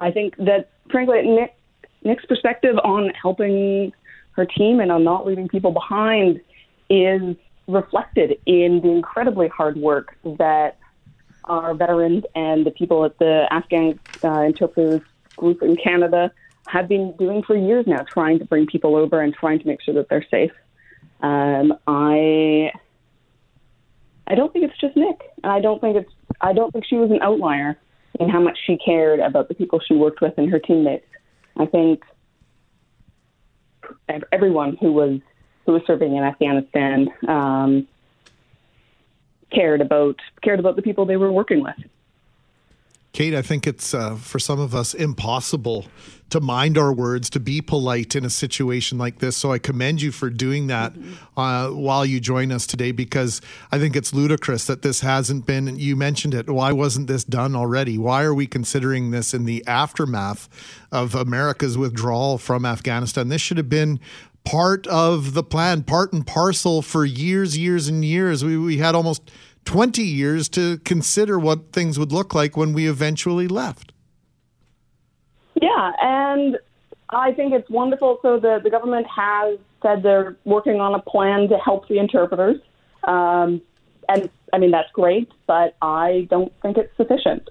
[0.00, 1.55] I think that frankly Nick
[2.02, 3.92] Nick's perspective on helping
[4.32, 6.40] her team and on not leaving people behind
[6.90, 7.36] is
[7.68, 10.78] reflected in the incredibly hard work that
[11.44, 15.02] our veterans and the people at the Afghan uh, interpreters
[15.36, 16.32] group in Canada
[16.66, 19.82] have been doing for years now, trying to bring people over and trying to make
[19.82, 20.52] sure that they're safe.
[21.20, 22.72] Um, I
[24.26, 26.96] I don't think it's just Nick, and I don't think it's I don't think she
[26.96, 27.78] was an outlier
[28.20, 31.06] in how much she cared about the people she worked with and her teammates.
[31.56, 32.02] I think
[34.32, 35.20] everyone who was
[35.66, 37.88] who was serving in Afghanistan um,
[39.50, 41.76] cared about cared about the people they were working with.
[43.14, 45.86] Kate, I think it's uh, for some of us impossible
[46.30, 49.36] to mind our words, to be polite in a situation like this.
[49.36, 50.94] So I commend you for doing that
[51.36, 53.40] uh, while you join us today because
[53.70, 57.54] I think it's ludicrous that this hasn't been, you mentioned it, why wasn't this done
[57.54, 57.98] already?
[57.98, 60.48] Why are we considering this in the aftermath
[60.90, 63.28] of America's withdrawal from Afghanistan?
[63.28, 64.00] This should have been
[64.44, 68.44] part of the plan, part and parcel for years, years, and years.
[68.44, 69.30] We, we had almost
[69.64, 73.92] 20 years to consider what things would look like when we eventually left.
[75.60, 76.58] Yeah, and
[77.10, 78.18] I think it's wonderful.
[78.22, 82.60] So the, the government has said they're working on a plan to help the interpreters.
[83.04, 83.60] Um,
[84.08, 87.48] and I mean, that's great, but I don't think it's sufficient.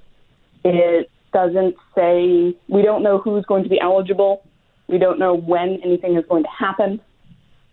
[0.64, 4.46] It doesn't say, we don't know who's going to be eligible.
[4.88, 7.02] We don't know when anything is going to happen.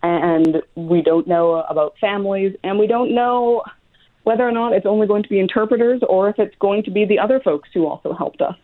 [0.03, 2.57] And we don't know about families.
[2.65, 3.63] And we don't know
[4.25, 7.05] whether or not it's only going to be interpreters or if it's going to be
[7.05, 8.57] the other folks who also helped us.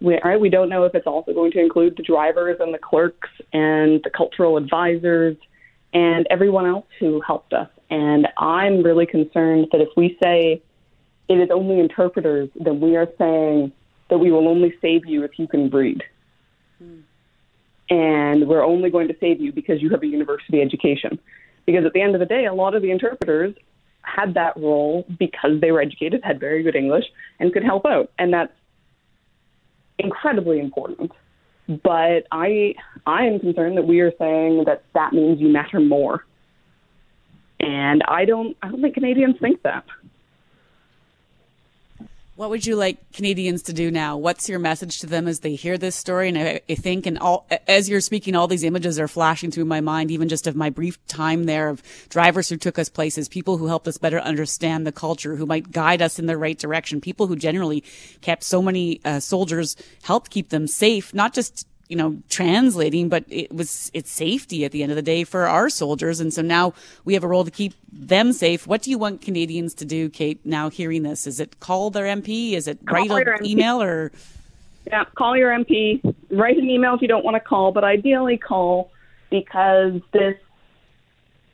[0.00, 2.78] We, right, we don't know if it's also going to include the drivers and the
[2.78, 5.36] clerks and the cultural advisors
[5.92, 7.68] and everyone else who helped us.
[7.90, 10.62] And I'm really concerned that if we say
[11.28, 13.72] it is only interpreters, then we are saying
[14.08, 16.02] that we will only save you if you can read.
[16.78, 17.00] Hmm.
[17.90, 21.18] And we're only going to save you because you have a university education.
[21.66, 23.54] Because at the end of the day, a lot of the interpreters
[24.02, 27.04] had that role because they were educated, had very good English,
[27.38, 28.10] and could help out.
[28.18, 28.52] And that's
[29.98, 31.12] incredibly important.
[31.68, 32.74] But I
[33.06, 36.24] I am concerned that we are saying that that means you matter more.
[37.60, 39.84] And I don't I don't think Canadians think that.
[42.40, 44.16] What would you like Canadians to do now?
[44.16, 46.30] What's your message to them as they hear this story?
[46.30, 49.66] And I, I, think, and all as you're speaking, all these images are flashing through
[49.66, 53.28] my mind, even just of my brief time there of drivers who took us places,
[53.28, 56.58] people who helped us better understand the culture, who might guide us in the right
[56.58, 57.84] direction, people who generally
[58.22, 63.24] kept so many uh, soldiers, helped keep them safe, not just you know, translating, but
[63.28, 66.20] it was, it's safety at the end of the day for our soldiers.
[66.20, 66.72] And so now
[67.04, 68.64] we have a role to keep them safe.
[68.64, 71.26] What do you want Canadians to do, Kate, now hearing this?
[71.26, 72.52] Is it call their MP?
[72.52, 74.12] Is it write an email or?
[74.86, 76.14] Yeah, call your MP.
[76.30, 78.92] Write an email if you don't want to call, but ideally call
[79.28, 80.36] because this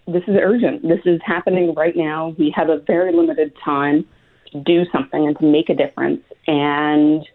[0.06, 0.82] this is urgent.
[0.82, 2.34] This is happening right now.
[2.38, 4.06] We have a very limited time
[4.52, 7.26] to do something and to make a difference, and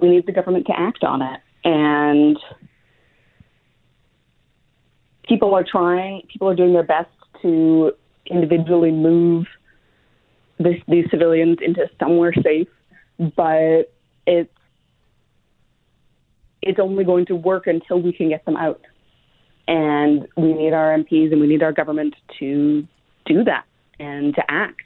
[0.00, 2.38] we need the government to act on it and
[5.28, 7.10] people are trying, people are doing their best
[7.42, 7.92] to
[8.26, 9.46] individually move
[10.58, 12.68] this, these civilians into somewhere safe,
[13.36, 13.92] but
[14.26, 14.50] it's
[16.62, 18.80] it's only going to work until we can get them out.
[19.68, 22.86] And we need our MPs and we need our government to
[23.24, 23.64] do that
[24.00, 24.85] and to act.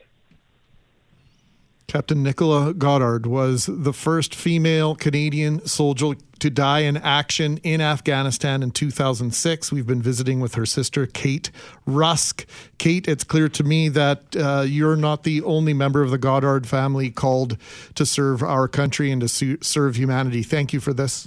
[1.91, 8.63] Captain Nichola Goddard was the first female Canadian soldier to die in action in Afghanistan
[8.63, 9.73] in 2006.
[9.73, 11.51] We've been visiting with her sister, Kate
[11.87, 12.47] Rusk.
[12.79, 16.65] Kate, it's clear to me that uh, you're not the only member of the Goddard
[16.65, 17.57] family called
[17.97, 20.45] to serve our country and to su- serve humanity.
[20.45, 21.27] Thank you for this.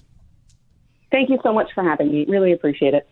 [1.11, 2.25] Thank you so much for having me.
[2.29, 3.11] Really appreciate it.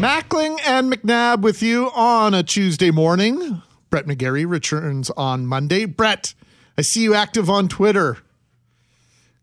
[0.00, 3.60] Mackling and McNabb with you on a Tuesday morning.
[3.90, 5.84] Brett McGarry returns on Monday.
[5.84, 6.34] Brett,
[6.78, 8.18] I see you active on Twitter.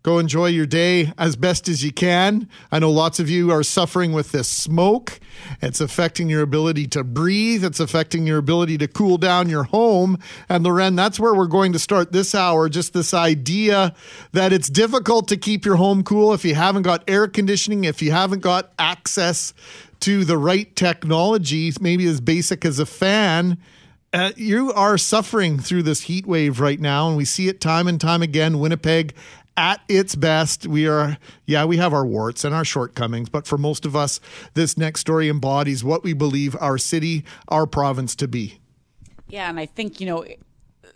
[0.04, 2.48] Go enjoy your day as best as you can.
[2.72, 5.20] I know lots of you are suffering with this smoke.
[5.62, 7.66] It's affecting your ability to breathe.
[7.66, 10.18] It's affecting your ability to cool down your home.
[10.48, 12.70] And Loren, that's where we're going to start this hour.
[12.70, 13.94] Just this idea
[14.32, 18.02] that it's difficult to keep your home cool if you haven't got air conditioning, if
[18.02, 19.54] you haven't got access
[20.00, 23.58] to the right technology, maybe as basic as a fan.
[24.18, 27.88] Uh, you are suffering through this heat wave right now, and we see it time
[27.88, 28.58] and time again.
[28.58, 29.14] Winnipeg
[29.56, 30.66] at its best.
[30.66, 34.20] We are, yeah, we have our warts and our shortcomings, but for most of us,
[34.56, 38.60] this next story embodies what we believe our city, our province to be.
[39.28, 40.26] Yeah, and I think, you know,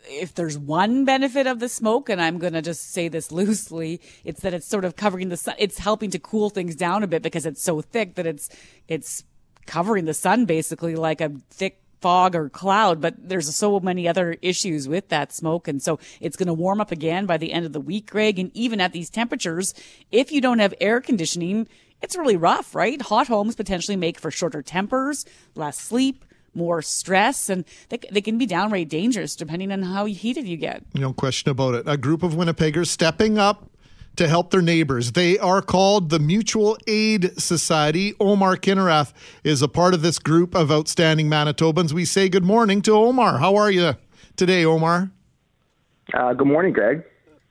[0.10, 4.02] if there's one benefit of the smoke, and I'm going to just say this loosely,
[4.24, 5.54] it's that it's sort of covering the sun.
[5.60, 8.50] It's helping to cool things down a bit because it's so thick that it's
[8.88, 9.24] it's
[9.68, 14.38] covering the sun basically like a thick fog or cloud, but there's so many other
[14.42, 15.68] issues with that smoke.
[15.68, 18.40] And so it's going to warm up again by the end of the week, Greg.
[18.40, 19.74] And even at these temperatures,
[20.12, 21.68] if you don't have air conditioning,
[22.02, 23.02] it's really rough, right?
[23.02, 25.26] Hot homes potentially make for shorter tempers,
[25.56, 30.48] less sleep, more stress, and they, they can be downright dangerous depending on how heated
[30.48, 30.84] you get.
[30.94, 31.84] No question about it.
[31.88, 33.71] A group of Winnipeggers stepping up
[34.16, 35.14] to help their neighbors.
[35.14, 38.14] They are called the Mutual Aid Society.
[38.20, 41.94] Omar Kinnerath is a part of this group of outstanding Manitobans.
[41.94, 43.38] We say good morning to Omar.
[43.38, 43.96] How are you
[44.36, 45.12] today, Omar?
[46.14, 47.04] Uh, good morning, Greg.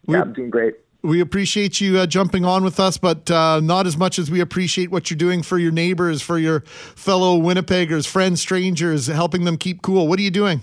[0.07, 0.75] Yeah, I'm doing great.
[1.03, 4.41] We appreciate you uh, jumping on with us, but uh, not as much as we
[4.41, 9.57] appreciate what you're doing for your neighbors, for your fellow Winnipeggers, friends, strangers, helping them
[9.57, 10.07] keep cool.
[10.09, 10.63] What are you doing?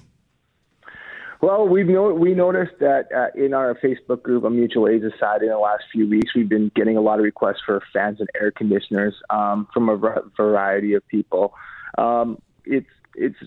[1.42, 5.46] Well, we've no, we noticed that uh, in our Facebook group, a mutual aid society,
[5.46, 8.28] in the last few weeks, we've been getting a lot of requests for fans and
[8.40, 9.98] air conditioners um, from a
[10.36, 11.54] variety of people.
[11.98, 13.38] Um, it's it's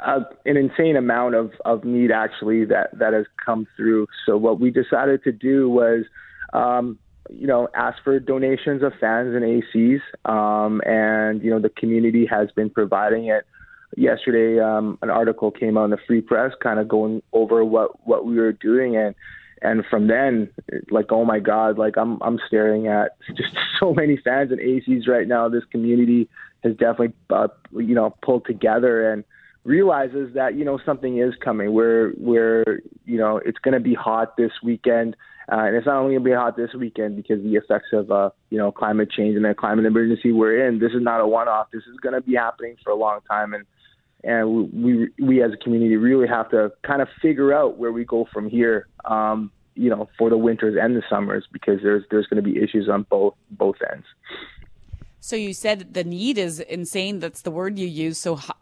[0.00, 4.06] a, an insane amount of, of need actually that that has come through.
[4.26, 6.04] So what we decided to do was,
[6.52, 6.98] um,
[7.30, 10.00] you know, ask for donations of fans and ACs,
[10.30, 13.46] um, and you know the community has been providing it
[13.96, 18.06] yesterday um, an article came out in the Free Press, kind of going over what
[18.06, 19.14] what we were doing, and
[19.62, 20.50] and from then,
[20.90, 25.08] like oh my God, like I'm I'm staring at just so many fans and ACs
[25.08, 25.48] right now.
[25.48, 26.28] This community
[26.64, 29.24] has definitely uh, you know pulled together and
[29.64, 31.72] realizes that you know something is coming.
[31.72, 35.16] Where where you know it's going to be hot this weekend.
[35.50, 38.10] Uh, and it's not only going to be hot this weekend because the effects of
[38.10, 40.78] uh, you know climate change and the climate emergency we're in.
[40.78, 41.68] This is not a one-off.
[41.72, 43.64] This is going to be happening for a long time, and
[44.24, 48.04] and we we as a community really have to kind of figure out where we
[48.04, 48.86] go from here.
[49.04, 52.60] Um, you know, for the winters and the summers, because there's there's going to be
[52.60, 54.06] issues on both both ends.
[55.20, 57.18] So you said the need is insane.
[57.18, 58.18] That's the word you use.
[58.18, 58.54] So how,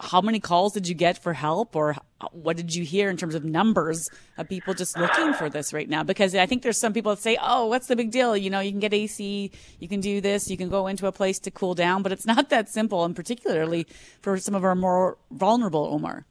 [0.00, 1.96] how, many calls did you get for help, or
[2.32, 5.88] what did you hear in terms of numbers of people just looking for this right
[5.88, 6.02] now?
[6.02, 8.36] Because I think there's some people that say, "Oh, what's the big deal?
[8.36, 11.12] You know, you can get AC, you can do this, you can go into a
[11.12, 13.86] place to cool down," but it's not that simple, and particularly
[14.20, 16.26] for some of our more vulnerable, Omar.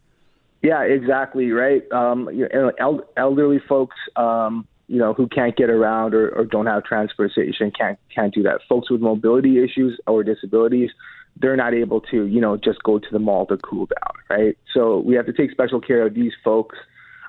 [0.62, 1.90] Yeah, exactly right.
[1.92, 3.96] Um, you know, elderly folks.
[4.18, 8.42] Um, you know, who can't get around or, or don't have transportation can't can't do
[8.44, 8.60] that.
[8.68, 10.90] Folks with mobility issues or disabilities,
[11.38, 14.58] they're not able to, you know, just go to the mall to cool down, right?
[14.74, 16.76] So we have to take special care of these folks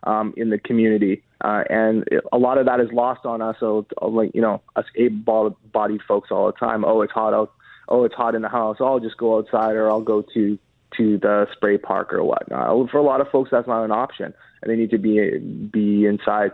[0.04, 3.56] um, in the community, uh, and a lot of that is lost on us.
[3.60, 6.84] So, like you know, us able-bodied folks all the time.
[6.86, 7.52] Oh, it's hot out.
[7.88, 8.78] Oh, it's hot in the house.
[8.80, 10.58] Oh, I'll just go outside, or I'll go to
[10.96, 12.90] to the spray park or whatnot.
[12.90, 14.32] For a lot of folks, that's not an option,
[14.62, 16.52] and they need to be be inside.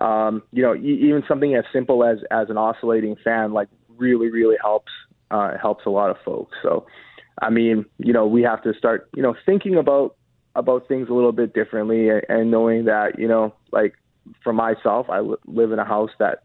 [0.00, 4.30] Um, you know, e- even something as simple as as an oscillating fan, like really,
[4.30, 4.92] really helps
[5.30, 6.56] uh, helps a lot of folks.
[6.62, 6.86] So,
[7.40, 10.16] I mean, you know, we have to start, you know, thinking about
[10.54, 13.94] about things a little bit differently, and, and knowing that, you know, like
[14.42, 16.42] for myself, I live in a house that's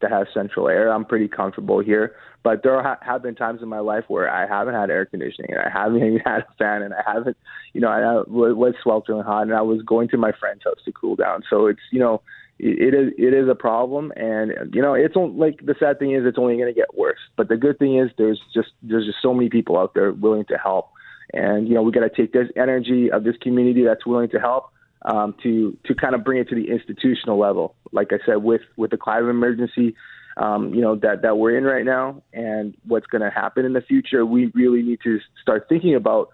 [0.00, 0.92] that has central air.
[0.92, 2.14] I'm pretty comfortable here,
[2.44, 5.50] but there ha- have been times in my life where I haven't had air conditioning
[5.52, 7.36] and I haven't even had a fan and I haven't,
[7.72, 10.92] you know, I was sweltering hot and I was going to my friend's house to
[10.92, 11.42] cool down.
[11.50, 12.22] So it's, you know,
[12.58, 16.12] it is it is a problem, and you know it's only, like the sad thing
[16.12, 17.18] is it's only going to get worse.
[17.36, 20.44] But the good thing is there's just there's just so many people out there willing
[20.46, 20.90] to help,
[21.32, 24.40] and you know we got to take this energy of this community that's willing to
[24.40, 24.70] help,
[25.02, 27.76] um, to to kind of bring it to the institutional level.
[27.92, 29.94] Like I said, with with the climate emergency,
[30.36, 33.72] um, you know that that we're in right now, and what's going to happen in
[33.72, 36.30] the future, we really need to start thinking about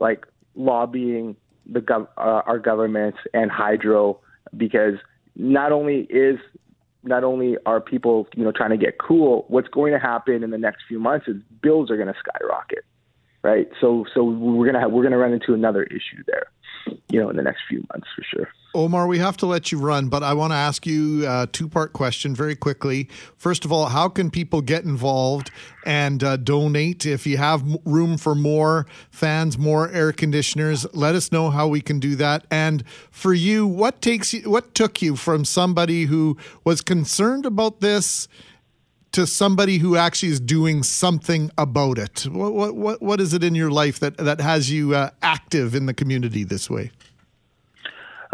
[0.00, 0.26] like
[0.56, 4.18] lobbying the gov- uh, our governments and hydro
[4.56, 4.94] because
[5.38, 6.38] not only is
[7.04, 10.50] not only are people you know trying to get cool, what's going to happen in
[10.50, 12.84] the next few months is bills are going to skyrocket,
[13.42, 13.68] right?
[13.80, 16.46] So so we're gonna have, we're gonna run into another issue there,
[17.08, 18.48] you know, in the next few months for sure.
[18.74, 21.68] Omar, we have to let you run, but I want to ask you a two
[21.68, 23.08] part question very quickly.
[23.36, 25.50] First of all, how can people get involved
[25.86, 27.06] and uh, donate?
[27.06, 31.80] If you have room for more fans, more air conditioners, let us know how we
[31.80, 32.46] can do that.
[32.50, 37.80] And for you, what takes you, what took you from somebody who was concerned about
[37.80, 38.28] this
[39.18, 42.28] to somebody who actually is doing something about it?
[42.30, 45.86] What what what, is it in your life that that has you uh, active in
[45.86, 46.92] the community this way?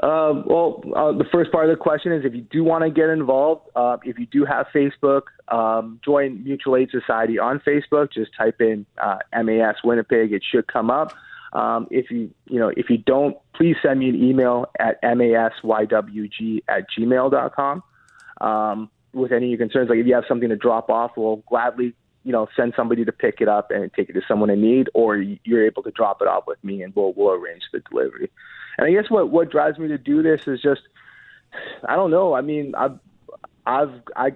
[0.02, 2.90] Uh, well, uh, the first part of the question is if you do want to
[2.90, 8.12] get involved, uh, if you do have Facebook, um, join Mutual Aid Society on Facebook.
[8.12, 11.14] Just type in uh, MAS Winnipeg; it should come up.
[11.54, 16.60] Um, if you you know if you don't, please send me an email at masywg
[16.68, 17.82] at gmail.com
[18.40, 19.88] um, with any of your concerns.
[19.88, 21.94] Like if you have something to drop off, we'll gladly
[22.24, 24.88] you know send somebody to pick it up and take it to someone in need,
[24.94, 28.30] or you're able to drop it off with me and we'll we'll arrange the delivery.
[28.78, 30.82] And I guess what what drives me to do this is just
[31.86, 32.34] I don't know.
[32.34, 32.98] I mean, I've
[33.66, 34.32] I've I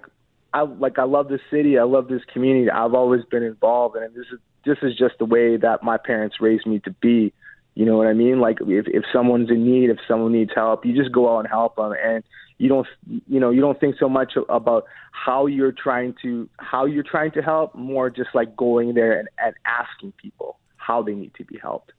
[0.53, 1.79] I like I love this city.
[1.79, 2.71] I love this community.
[2.71, 6.37] I've always been involved, and this is this is just the way that my parents
[6.41, 7.33] raised me to be.
[7.79, 8.41] You know what I mean?
[8.41, 11.49] Like if if someone's in need, if someone needs help, you just go out and
[11.49, 12.25] help them, and
[12.59, 16.87] you don't you know you don't think so much about how you're trying to how
[16.87, 21.15] you're trying to help, more just like going there and, and asking people how they
[21.15, 21.93] need to be helped.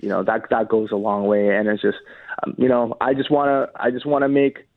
[0.00, 1.56] You know that that goes a long way.
[1.56, 1.98] And it's just
[2.44, 4.68] um, you know i just want to i just want to make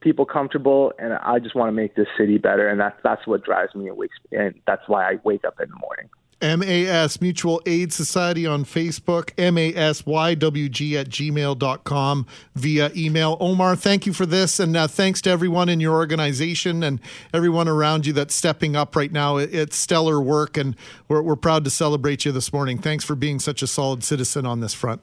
[0.00, 2.66] people comfortable and i just want to make this city better.
[2.66, 5.68] And that's that's what drives me and wakes and that's why i wake up in
[5.68, 6.08] the morning
[6.42, 13.36] MAS Mutual Aid Society on Facebook, masywg at gmail.com via email.
[13.40, 14.58] Omar, thank you for this.
[14.58, 17.00] And uh, thanks to everyone in your organization and
[17.32, 19.36] everyone around you that's stepping up right now.
[19.36, 20.76] It, it's stellar work, and
[21.08, 22.78] we're, we're proud to celebrate you this morning.
[22.78, 25.00] Thanks for being such a solid citizen on this front.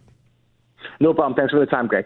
[1.00, 2.06] no problem thanks for the time greg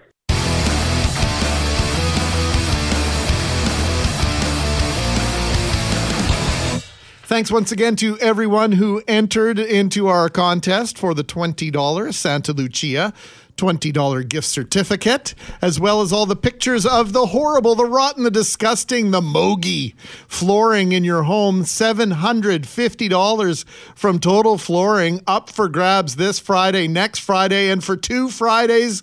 [7.34, 13.12] Thanks once again to everyone who entered into our contest for the $20 Santa Lucia
[13.58, 18.30] $20 gift certificate, as well as all the pictures of the horrible, the rotten, the
[18.30, 19.96] disgusting, the mogi
[20.28, 21.64] flooring in your home.
[21.64, 23.66] $750
[23.96, 29.02] from Total Flooring up for grabs this Friday, next Friday, and for two Fridays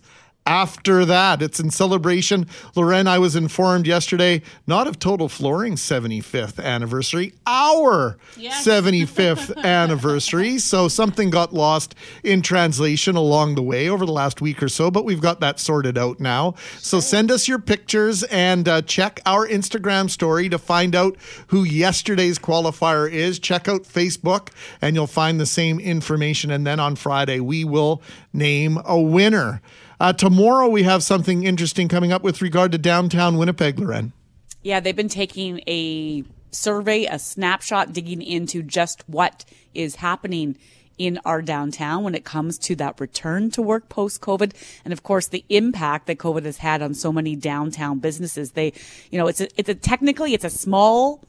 [0.51, 1.41] after that.
[1.43, 2.45] It's in celebration.
[2.75, 10.59] Loren, I was informed yesterday, not of Total Flooring's 75th anniversary, our 75th anniversary.
[10.59, 11.95] So something got lost
[12.25, 15.61] in translation along the way over the last week or so, but we've got that
[15.61, 16.55] sorted out now.
[16.79, 21.63] So send us your pictures and uh, check our Instagram story to find out who
[21.63, 23.39] yesterday's qualifier is.
[23.39, 24.49] Check out Facebook
[24.83, 26.51] and you'll find the same information.
[26.51, 29.63] And then on Friday, we will name a winner.
[30.01, 34.15] Uh, tomorrow, we have something interesting coming up with regard to downtown Winnipeg, Loren.
[34.63, 39.45] Yeah, they've been taking a survey, a snapshot, digging into just what
[39.75, 40.57] is happening
[40.97, 44.53] in our downtown when it comes to that return to work post COVID.
[44.85, 48.53] And of course, the impact that COVID has had on so many downtown businesses.
[48.53, 48.73] They,
[49.11, 51.23] you know, it's a, it's a technically, it's a small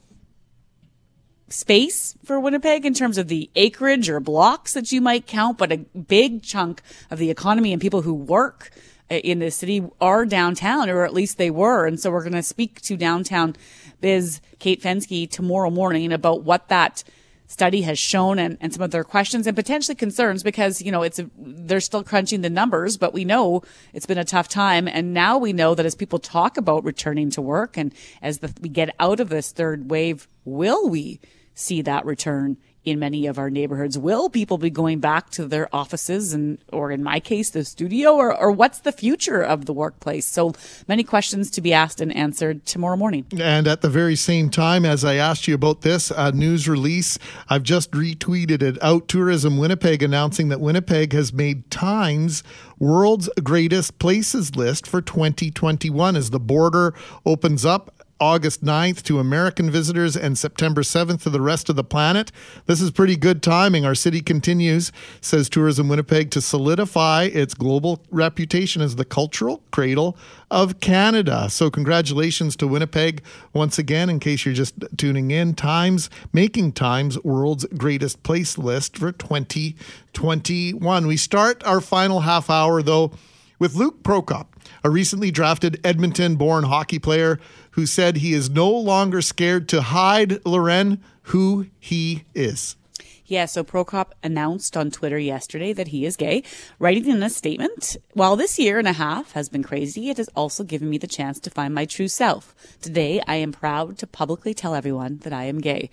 [1.52, 5.70] space for Winnipeg in terms of the acreage or blocks that you might count, but
[5.70, 8.70] a big chunk of the economy and people who work
[9.10, 11.86] uh, in the city are downtown, or at least they were.
[11.86, 13.54] And so we're going to speak to downtown
[14.00, 17.04] biz Kate Fenske tomorrow morning about what that
[17.46, 21.02] study has shown and, and some of their questions and potentially concerns because, you know,
[21.02, 24.88] it's, a, they're still crunching the numbers, but we know it's been a tough time.
[24.88, 28.54] And now we know that as people talk about returning to work and as the,
[28.62, 31.20] we get out of this third wave, will we
[31.54, 33.96] see that return in many of our neighborhoods.
[33.96, 38.14] Will people be going back to their offices and, or in my case, the studio
[38.14, 40.26] or, or what's the future of the workplace?
[40.26, 40.52] So
[40.88, 43.26] many questions to be asked and answered tomorrow morning.
[43.38, 47.62] And at the very same time, as I asked you about this news release, I've
[47.62, 49.06] just retweeted it out.
[49.06, 52.42] Tourism Winnipeg announcing that Winnipeg has made Times
[52.78, 56.94] World's Greatest Places list for 2021 as the border
[57.24, 61.82] opens up August 9th to American visitors and September 7th to the rest of the
[61.82, 62.30] planet.
[62.66, 63.84] This is pretty good timing.
[63.84, 70.16] Our city continues, says Tourism Winnipeg, to solidify its global reputation as the cultural cradle
[70.52, 71.50] of Canada.
[71.50, 74.08] So, congratulations to Winnipeg once again.
[74.08, 81.06] In case you're just tuning in, Times making Times World's Greatest Place list for 2021.
[81.08, 83.10] We start our final half hour, though,
[83.58, 84.46] with Luke Prokop,
[84.84, 87.38] a recently drafted Edmonton born hockey player
[87.72, 92.76] who said he is no longer scared to hide, Loren, who he is.
[93.24, 96.42] Yeah, so Prokop announced on Twitter yesterday that he is gay,
[96.78, 100.28] writing in a statement, While this year and a half has been crazy, it has
[100.36, 102.54] also given me the chance to find my true self.
[102.82, 105.88] Today, I am proud to publicly tell everyone that I am gay.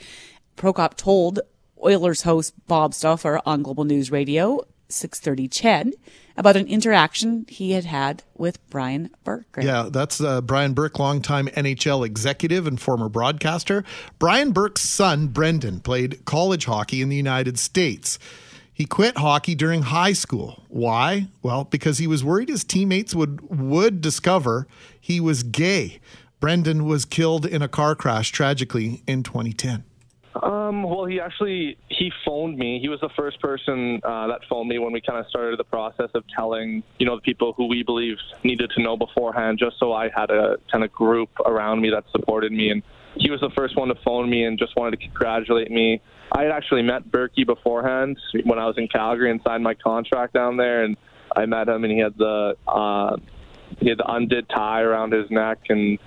[0.58, 1.40] Prokop told
[1.82, 5.94] Oilers host Bob Stauffer on Global News Radio 630 CHED
[6.36, 9.58] about an interaction he had had with Brian Burke.
[9.62, 13.84] Yeah, that's uh, Brian Burke, longtime NHL executive and former broadcaster.
[14.20, 18.18] Brian Burke's son, Brendan, played college hockey in the United States.
[18.74, 20.64] He quit hockey during high school.
[20.70, 21.28] Why?
[21.44, 24.68] Well, because he was worried his teammates would would discover
[24.98, 26.00] he was gay.
[26.40, 29.84] Brendan was killed in a car crash tragically in 2010.
[30.42, 32.80] Um, well, he actually he phoned me.
[32.80, 35.66] He was the first person uh, that phoned me when we kind of started the
[35.66, 39.78] process of telling you know the people who we believe needed to know beforehand, just
[39.80, 42.70] so I had a kind of group around me that supported me.
[42.70, 42.84] And
[43.16, 46.02] he was the first one to phone me and just wanted to congratulate me.
[46.32, 50.34] I had actually met Burkie beforehand when I was in Calgary and signed my contract
[50.34, 50.96] down there, and
[51.36, 53.18] I met him and he had the uh,
[53.80, 56.00] he had the undid tie around his neck and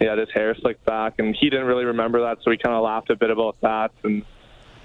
[0.00, 2.74] he had his hair slicked back, and he didn't really remember that, so he kind
[2.74, 3.92] of laughed a bit about that.
[4.02, 4.24] And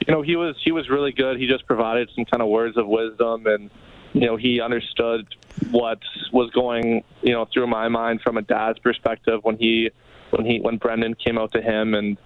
[0.05, 1.39] you know, he was he was really good.
[1.39, 3.72] He just provided some kind of words of wisdom, and
[4.13, 5.26] you know, he understood
[5.72, 5.99] what
[6.32, 9.89] was going you know through my mind from a dad's perspective when he
[10.32, 12.18] when he when Brendan came out to him, and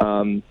[0.00, 0.42] um,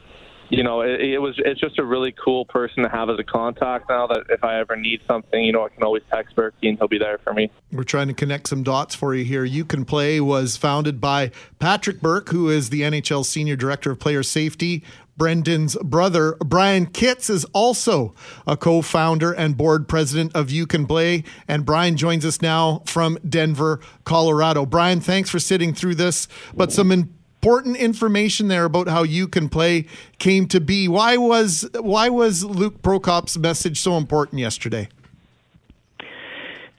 [0.49, 3.23] you know, it, it was it's just a really cool person to have as a
[3.23, 4.07] contact now.
[4.07, 6.87] That if I ever need something, you know, I can always text Burkie and he'll
[6.87, 7.51] be there for me.
[7.71, 9.43] We're trying to connect some dots for you here.
[9.43, 13.99] You Can Play was founded by Patrick Burke, who is the NHL Senior Director of
[13.99, 14.83] Player Safety.
[15.17, 18.13] Brendan's brother, Brian Kitts, is also
[18.45, 21.23] a co founder and board president of You Can Play.
[21.47, 24.65] And Brian joins us now from Denver, Colorado.
[24.65, 26.27] Brian, thanks for sitting through this.
[26.55, 29.85] But some important information there about how you can play
[30.17, 30.87] came to be.
[30.87, 34.89] Why was why was Luke Prokop's message so important yesterday?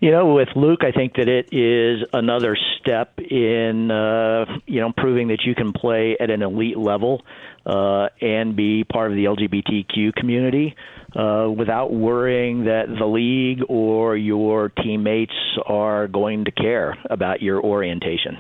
[0.01, 4.93] You know, with Luke, I think that it is another step in uh, you know
[4.97, 7.23] proving that you can play at an elite level
[7.67, 10.77] uh, and be part of the LGBTQ community
[11.17, 15.35] uh, without worrying that the league or your teammates
[15.67, 18.37] are going to care about your orientation.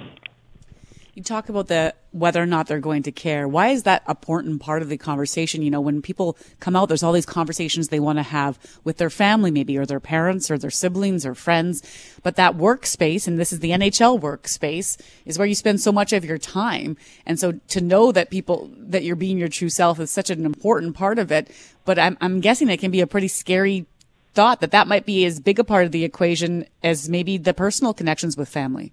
[1.18, 3.48] You talk about the whether or not they're going to care.
[3.48, 5.62] Why is that important part of the conversation?
[5.62, 8.98] You know, when people come out, there's all these conversations they want to have with
[8.98, 11.82] their family, maybe, or their parents, or their siblings, or friends.
[12.22, 16.12] But that workspace, and this is the NHL workspace, is where you spend so much
[16.12, 16.96] of your time.
[17.26, 20.46] And so to know that people, that you're being your true self is such an
[20.46, 21.50] important part of it.
[21.84, 23.86] But I'm, I'm guessing it can be a pretty scary
[24.34, 27.54] thought that that might be as big a part of the equation as maybe the
[27.54, 28.92] personal connections with family.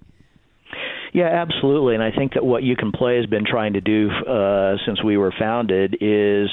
[1.15, 1.95] Yeah, absolutely.
[1.95, 5.01] And I think that what You Can Play has been trying to do uh, since
[5.01, 6.49] we were founded is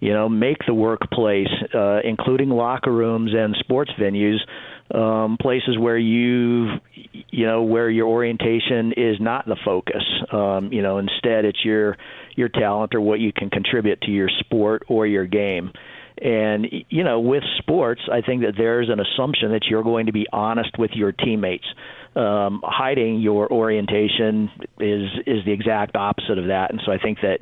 [0.00, 4.38] you know, make the workplace, uh, including locker rooms and sports venues,
[4.92, 6.70] um, places where you,
[7.30, 10.02] you know, where your orientation is not the focus.
[10.32, 11.96] Um, you know, instead it's your
[12.34, 15.70] your talent or what you can contribute to your sport or your game.
[16.20, 20.12] And you know, with sports, I think that there's an assumption that you're going to
[20.12, 21.66] be honest with your teammates
[22.16, 26.70] um, hiding your orientation is is the exact opposite of that.
[26.70, 27.38] And so I think that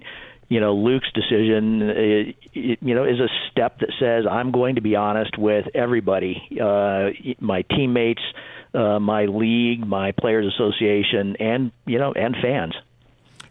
[0.48, 4.50] you know Luke's decision, it, uh, it, you know, is a step that says I'm
[4.52, 7.10] going to be honest with everybody, uh,
[7.40, 8.22] my teammates,
[8.74, 12.74] uh, my league, my players association, and you know, and fans.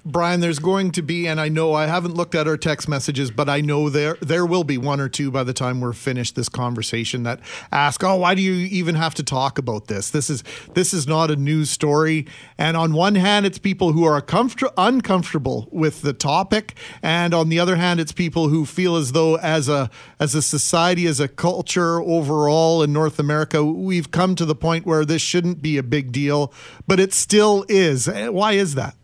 [0.05, 3.31] Brian, there's going to be, and I know I haven't looked at our text messages,
[3.31, 6.35] but I know there there will be one or two by the time we're finished
[6.35, 7.41] this conversation that
[7.71, 10.09] ask, "Oh, why do you even have to talk about this?
[10.09, 10.41] This is
[10.73, 12.25] this is not a news story."
[12.57, 17.49] And on one hand, it's people who are comfort- uncomfortable with the topic, and on
[17.49, 21.19] the other hand, it's people who feel as though, as a as a society, as
[21.19, 25.77] a culture overall in North America, we've come to the point where this shouldn't be
[25.77, 26.53] a big deal,
[26.87, 28.07] but it still is.
[28.07, 28.95] Eh, why is that?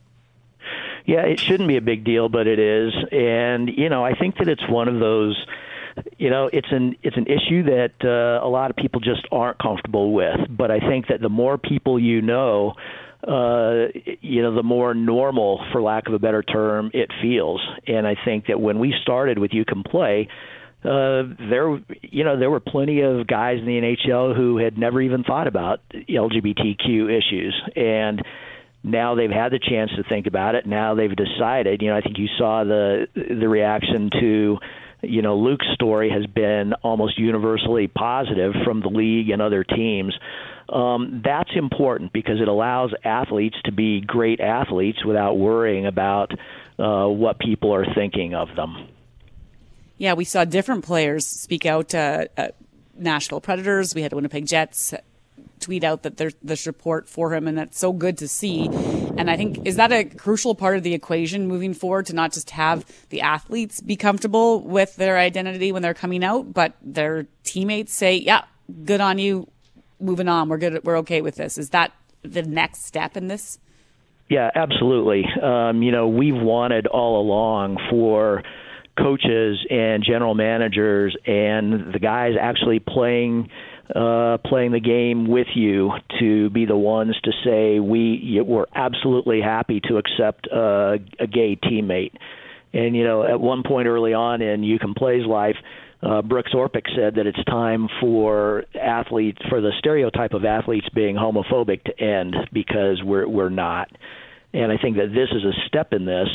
[1.05, 2.93] Yeah, it shouldn't be a big deal, but it is.
[3.11, 5.37] And you know, I think that it's one of those
[6.17, 9.57] you know it's an it's an issue that uh, a lot of people just aren't
[9.59, 12.73] comfortable with but i think that the more people you know
[13.27, 13.87] uh,
[14.21, 17.59] you know, the more normal, for lack of a better term, it feels.
[17.87, 20.29] And I think that when we started with You Can Play,
[20.83, 25.01] uh, there, you know, there were plenty of guys in the NHL who had never
[25.01, 28.21] even thought about LGBTQ issues, and
[28.85, 30.65] now they've had the chance to think about it.
[30.65, 31.81] Now they've decided.
[31.81, 34.59] You know, I think you saw the the reaction to
[35.01, 40.17] you know, Luke's story has been almost universally positive from the league and other teams.
[40.69, 46.31] Um, that's important because it allows athletes to be great athletes without worrying about
[46.79, 48.87] uh, what people are thinking of them.
[49.97, 51.93] Yeah, we saw different players speak out.
[51.93, 52.47] Uh, uh,
[52.97, 54.93] Nashville Predators, we had Winnipeg Jets
[55.65, 58.67] tweet out that there's this support for him, and that's so good to see.
[59.17, 62.31] And I think is that a crucial part of the equation moving forward to not
[62.31, 67.25] just have the athletes be comfortable with their identity when they're coming out, but their
[67.43, 68.43] teammates say, "Yeah,
[68.83, 69.47] good on you,
[69.99, 70.49] moving on.
[70.49, 70.83] We're good.
[70.83, 71.91] We're okay with this." Is that
[72.21, 73.57] the next step in this?
[74.29, 75.25] Yeah, absolutely.
[75.41, 78.43] Um, you know, we've wanted all along for
[78.97, 83.49] coaches and general managers and the guys actually playing
[83.93, 89.41] uh, playing the game with you to be the ones to say we we're absolutely
[89.41, 92.13] happy to accept uh, a gay teammate.
[92.73, 95.55] And you know, at one point early on in You Can Play's life,
[96.01, 101.15] uh, Brooks Orpik said that it's time for athletes, for the stereotype of athletes being
[101.15, 103.89] homophobic to end because we're we're not.
[104.53, 106.27] And I think that this is a step in this.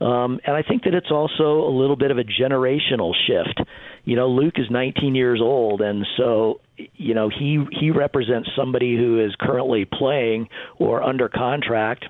[0.00, 3.60] Um, and I think that it's also a little bit of a generational shift.
[4.04, 6.60] You know, Luke is 19 years old, and so
[6.94, 12.04] you know he he represents somebody who is currently playing or under contract,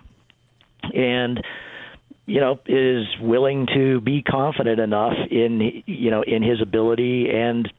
[0.94, 1.42] and
[2.26, 7.72] you know is willing to be confident enough in you know in his ability and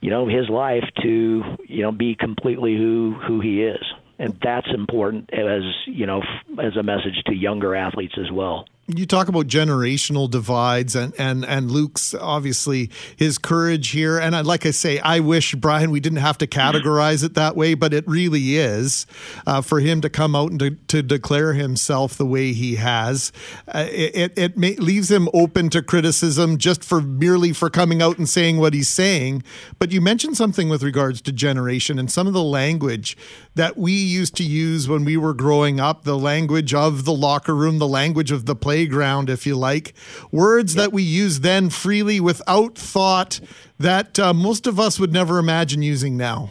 [0.00, 3.84] you know his life to you know be completely who who he is
[4.18, 6.22] and that's important as you know
[6.62, 11.44] as a message to younger athletes as well you talk about generational divides and, and,
[11.44, 14.16] and Luke's obviously his courage here.
[14.18, 17.56] And I, like I say, I wish, Brian, we didn't have to categorize it that
[17.56, 19.06] way, but it really is
[19.44, 23.30] uh, for him to come out and to, to, declare himself the way he has.
[23.68, 28.18] Uh, it it may, leaves him open to criticism just for merely for coming out
[28.18, 29.42] and saying what he's saying.
[29.78, 33.16] But you mentioned something with regards to generation and some of the language
[33.54, 37.54] that we used to use when we were growing up, the language of the locker
[37.54, 39.94] room, the language of the play playground, if you like.
[40.30, 40.84] Words yep.
[40.84, 43.40] that we use then freely without thought
[43.78, 46.50] that uh, most of us would never imagine using now.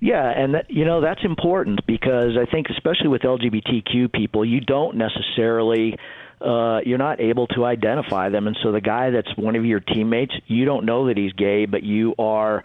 [0.00, 4.60] Yeah, and that, you know that's important because I think especially with LGBTQ people, you
[4.60, 5.96] don't necessarily
[6.40, 9.80] uh, you're not able to identify them, and so the guy that's one of your
[9.80, 12.62] teammates, you don't know that he's gay, but you are,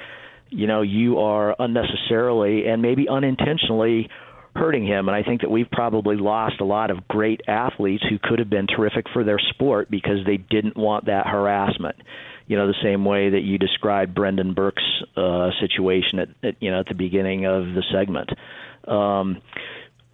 [0.51, 4.09] you know, you are unnecessarily and maybe unintentionally
[4.55, 5.07] hurting him.
[5.07, 8.49] And I think that we've probably lost a lot of great athletes who could have
[8.49, 11.95] been terrific for their sport because they didn't want that harassment.
[12.47, 14.83] You know, the same way that you described Brendan Burke's
[15.15, 18.29] uh, situation at, at you know at the beginning of the segment.
[18.87, 19.41] Um,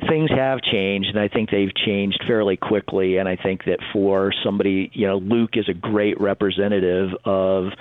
[0.08, 3.18] things have changed, and I think they've changed fairly quickly.
[3.18, 7.72] And I think that for somebody, you know, Luke is a great representative of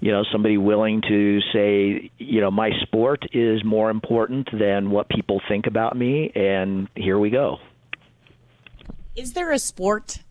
[0.00, 5.08] you know somebody willing to say you know my sport is more important than what
[5.08, 7.58] people think about me and here we go.
[9.16, 10.22] Is there a sport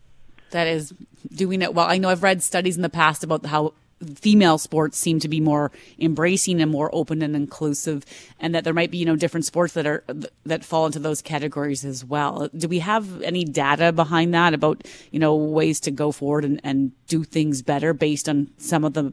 [0.50, 0.94] that is
[1.34, 1.86] doing it well?
[1.86, 3.74] I know i've read studies in the past about how
[4.16, 8.04] female sports seem to be more embracing and more open and inclusive
[8.38, 10.04] and that there might be you know different sports that are
[10.44, 12.48] that fall into those categories as well.
[12.56, 16.60] Do we have any data behind that about you know ways to go forward and,
[16.64, 19.12] and do things better based on some of the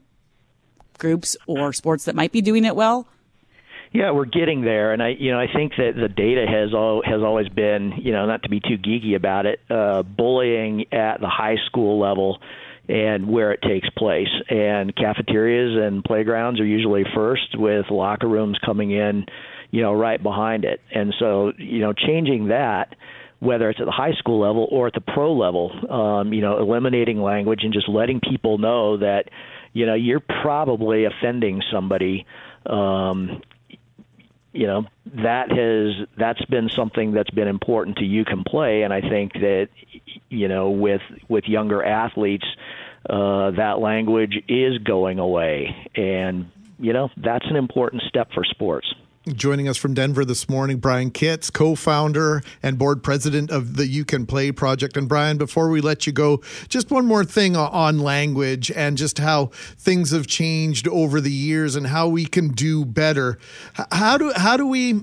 [0.98, 3.06] groups or sports that might be doing it well?
[3.92, 7.02] Yeah, we're getting there, and I, you know, I think that the data has all
[7.04, 11.20] has always been, you know, not to be too geeky about it, uh, bullying at
[11.20, 12.38] the high school level
[12.88, 14.28] and where it takes place.
[14.48, 19.26] And cafeterias and playgrounds are usually first, with locker rooms coming in,
[19.70, 20.80] you know, right behind it.
[20.94, 22.94] And so, you know, changing that
[23.38, 26.58] whether it's at the high school level or at the pro level, um, you know,
[26.58, 29.24] eliminating language and just letting people know that
[29.76, 32.24] you know you're probably offending somebody
[32.64, 33.42] um
[34.54, 38.82] you know that has that's been something that's been important to you can play.
[38.84, 39.68] And i think that
[40.30, 42.46] you know with with younger athletes
[43.10, 45.76] uh that language is going away.
[45.94, 48.88] And you know that's an important step for sports
[49.34, 53.88] Joining us from Denver this morning, Brian Kitts, co founder and board president of the
[53.88, 54.96] You Can Play project.
[54.96, 59.18] And Brian, before we let you go, just one more thing on language and just
[59.18, 59.46] how
[59.78, 63.36] things have changed over the years and how we can do better.
[63.90, 65.00] How do, how do we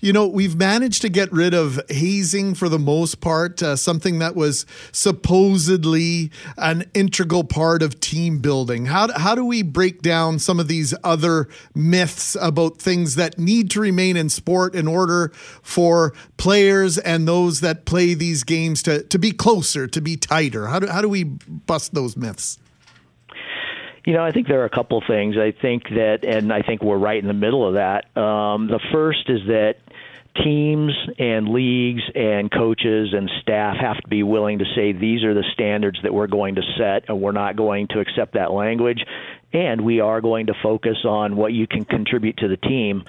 [0.00, 4.18] You know, we've managed to get rid of hazing for the most part, uh, something
[4.18, 8.86] that was supposedly an integral part of team building.
[8.86, 13.70] How, how do we break down some of these other myths about things that need
[13.70, 19.02] to remain in sport in order for players and those that play these games to,
[19.04, 20.66] to be closer, to be tighter?
[20.66, 22.58] How do, how do we bust those myths?
[24.04, 25.36] You know, I think there are a couple things.
[25.36, 28.16] I think that, and I think we're right in the middle of that.
[28.20, 29.76] Um, the first is that
[30.42, 35.34] teams and leagues and coaches and staff have to be willing to say these are
[35.34, 39.04] the standards that we're going to set and we're not going to accept that language
[39.52, 43.04] and we are going to focus on what you can contribute to the team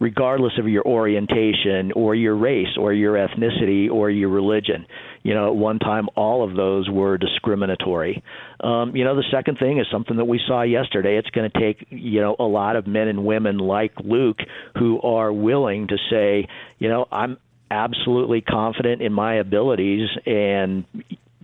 [0.00, 4.86] regardless of your orientation or your race or your ethnicity or your religion.
[5.22, 8.22] You know, at one time, all of those were discriminatory.
[8.60, 11.16] Um, you know, the second thing is something that we saw yesterday.
[11.16, 14.40] It's going to take, you know, a lot of men and women like Luke
[14.78, 16.48] who are willing to say,
[16.78, 17.38] you know, I'm
[17.70, 20.84] absolutely confident in my abilities and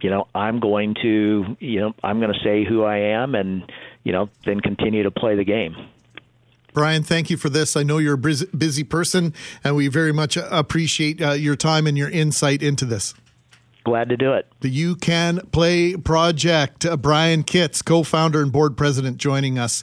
[0.02, 3.72] you know i'm going to you know i'm going to say who i am and
[4.04, 5.74] you know then continue to play the game
[6.74, 7.76] Brian, thank you for this.
[7.76, 11.98] I know you're a busy person, and we very much appreciate uh, your time and
[11.98, 13.14] your insight into this.
[13.88, 14.46] Glad to do it.
[14.60, 16.84] The You Can Play Project.
[16.84, 19.82] Uh, Brian Kitts, co founder and board president, joining us.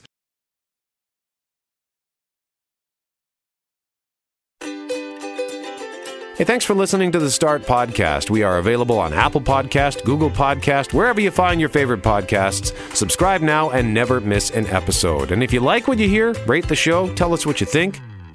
[6.36, 8.28] Hey, thanks for listening to the Start Podcast.
[8.28, 12.76] We are available on Apple Podcast, Google Podcast, wherever you find your favorite podcasts.
[12.94, 15.32] Subscribe now and never miss an episode.
[15.32, 18.00] And if you like what you hear, rate the show, tell us what you think.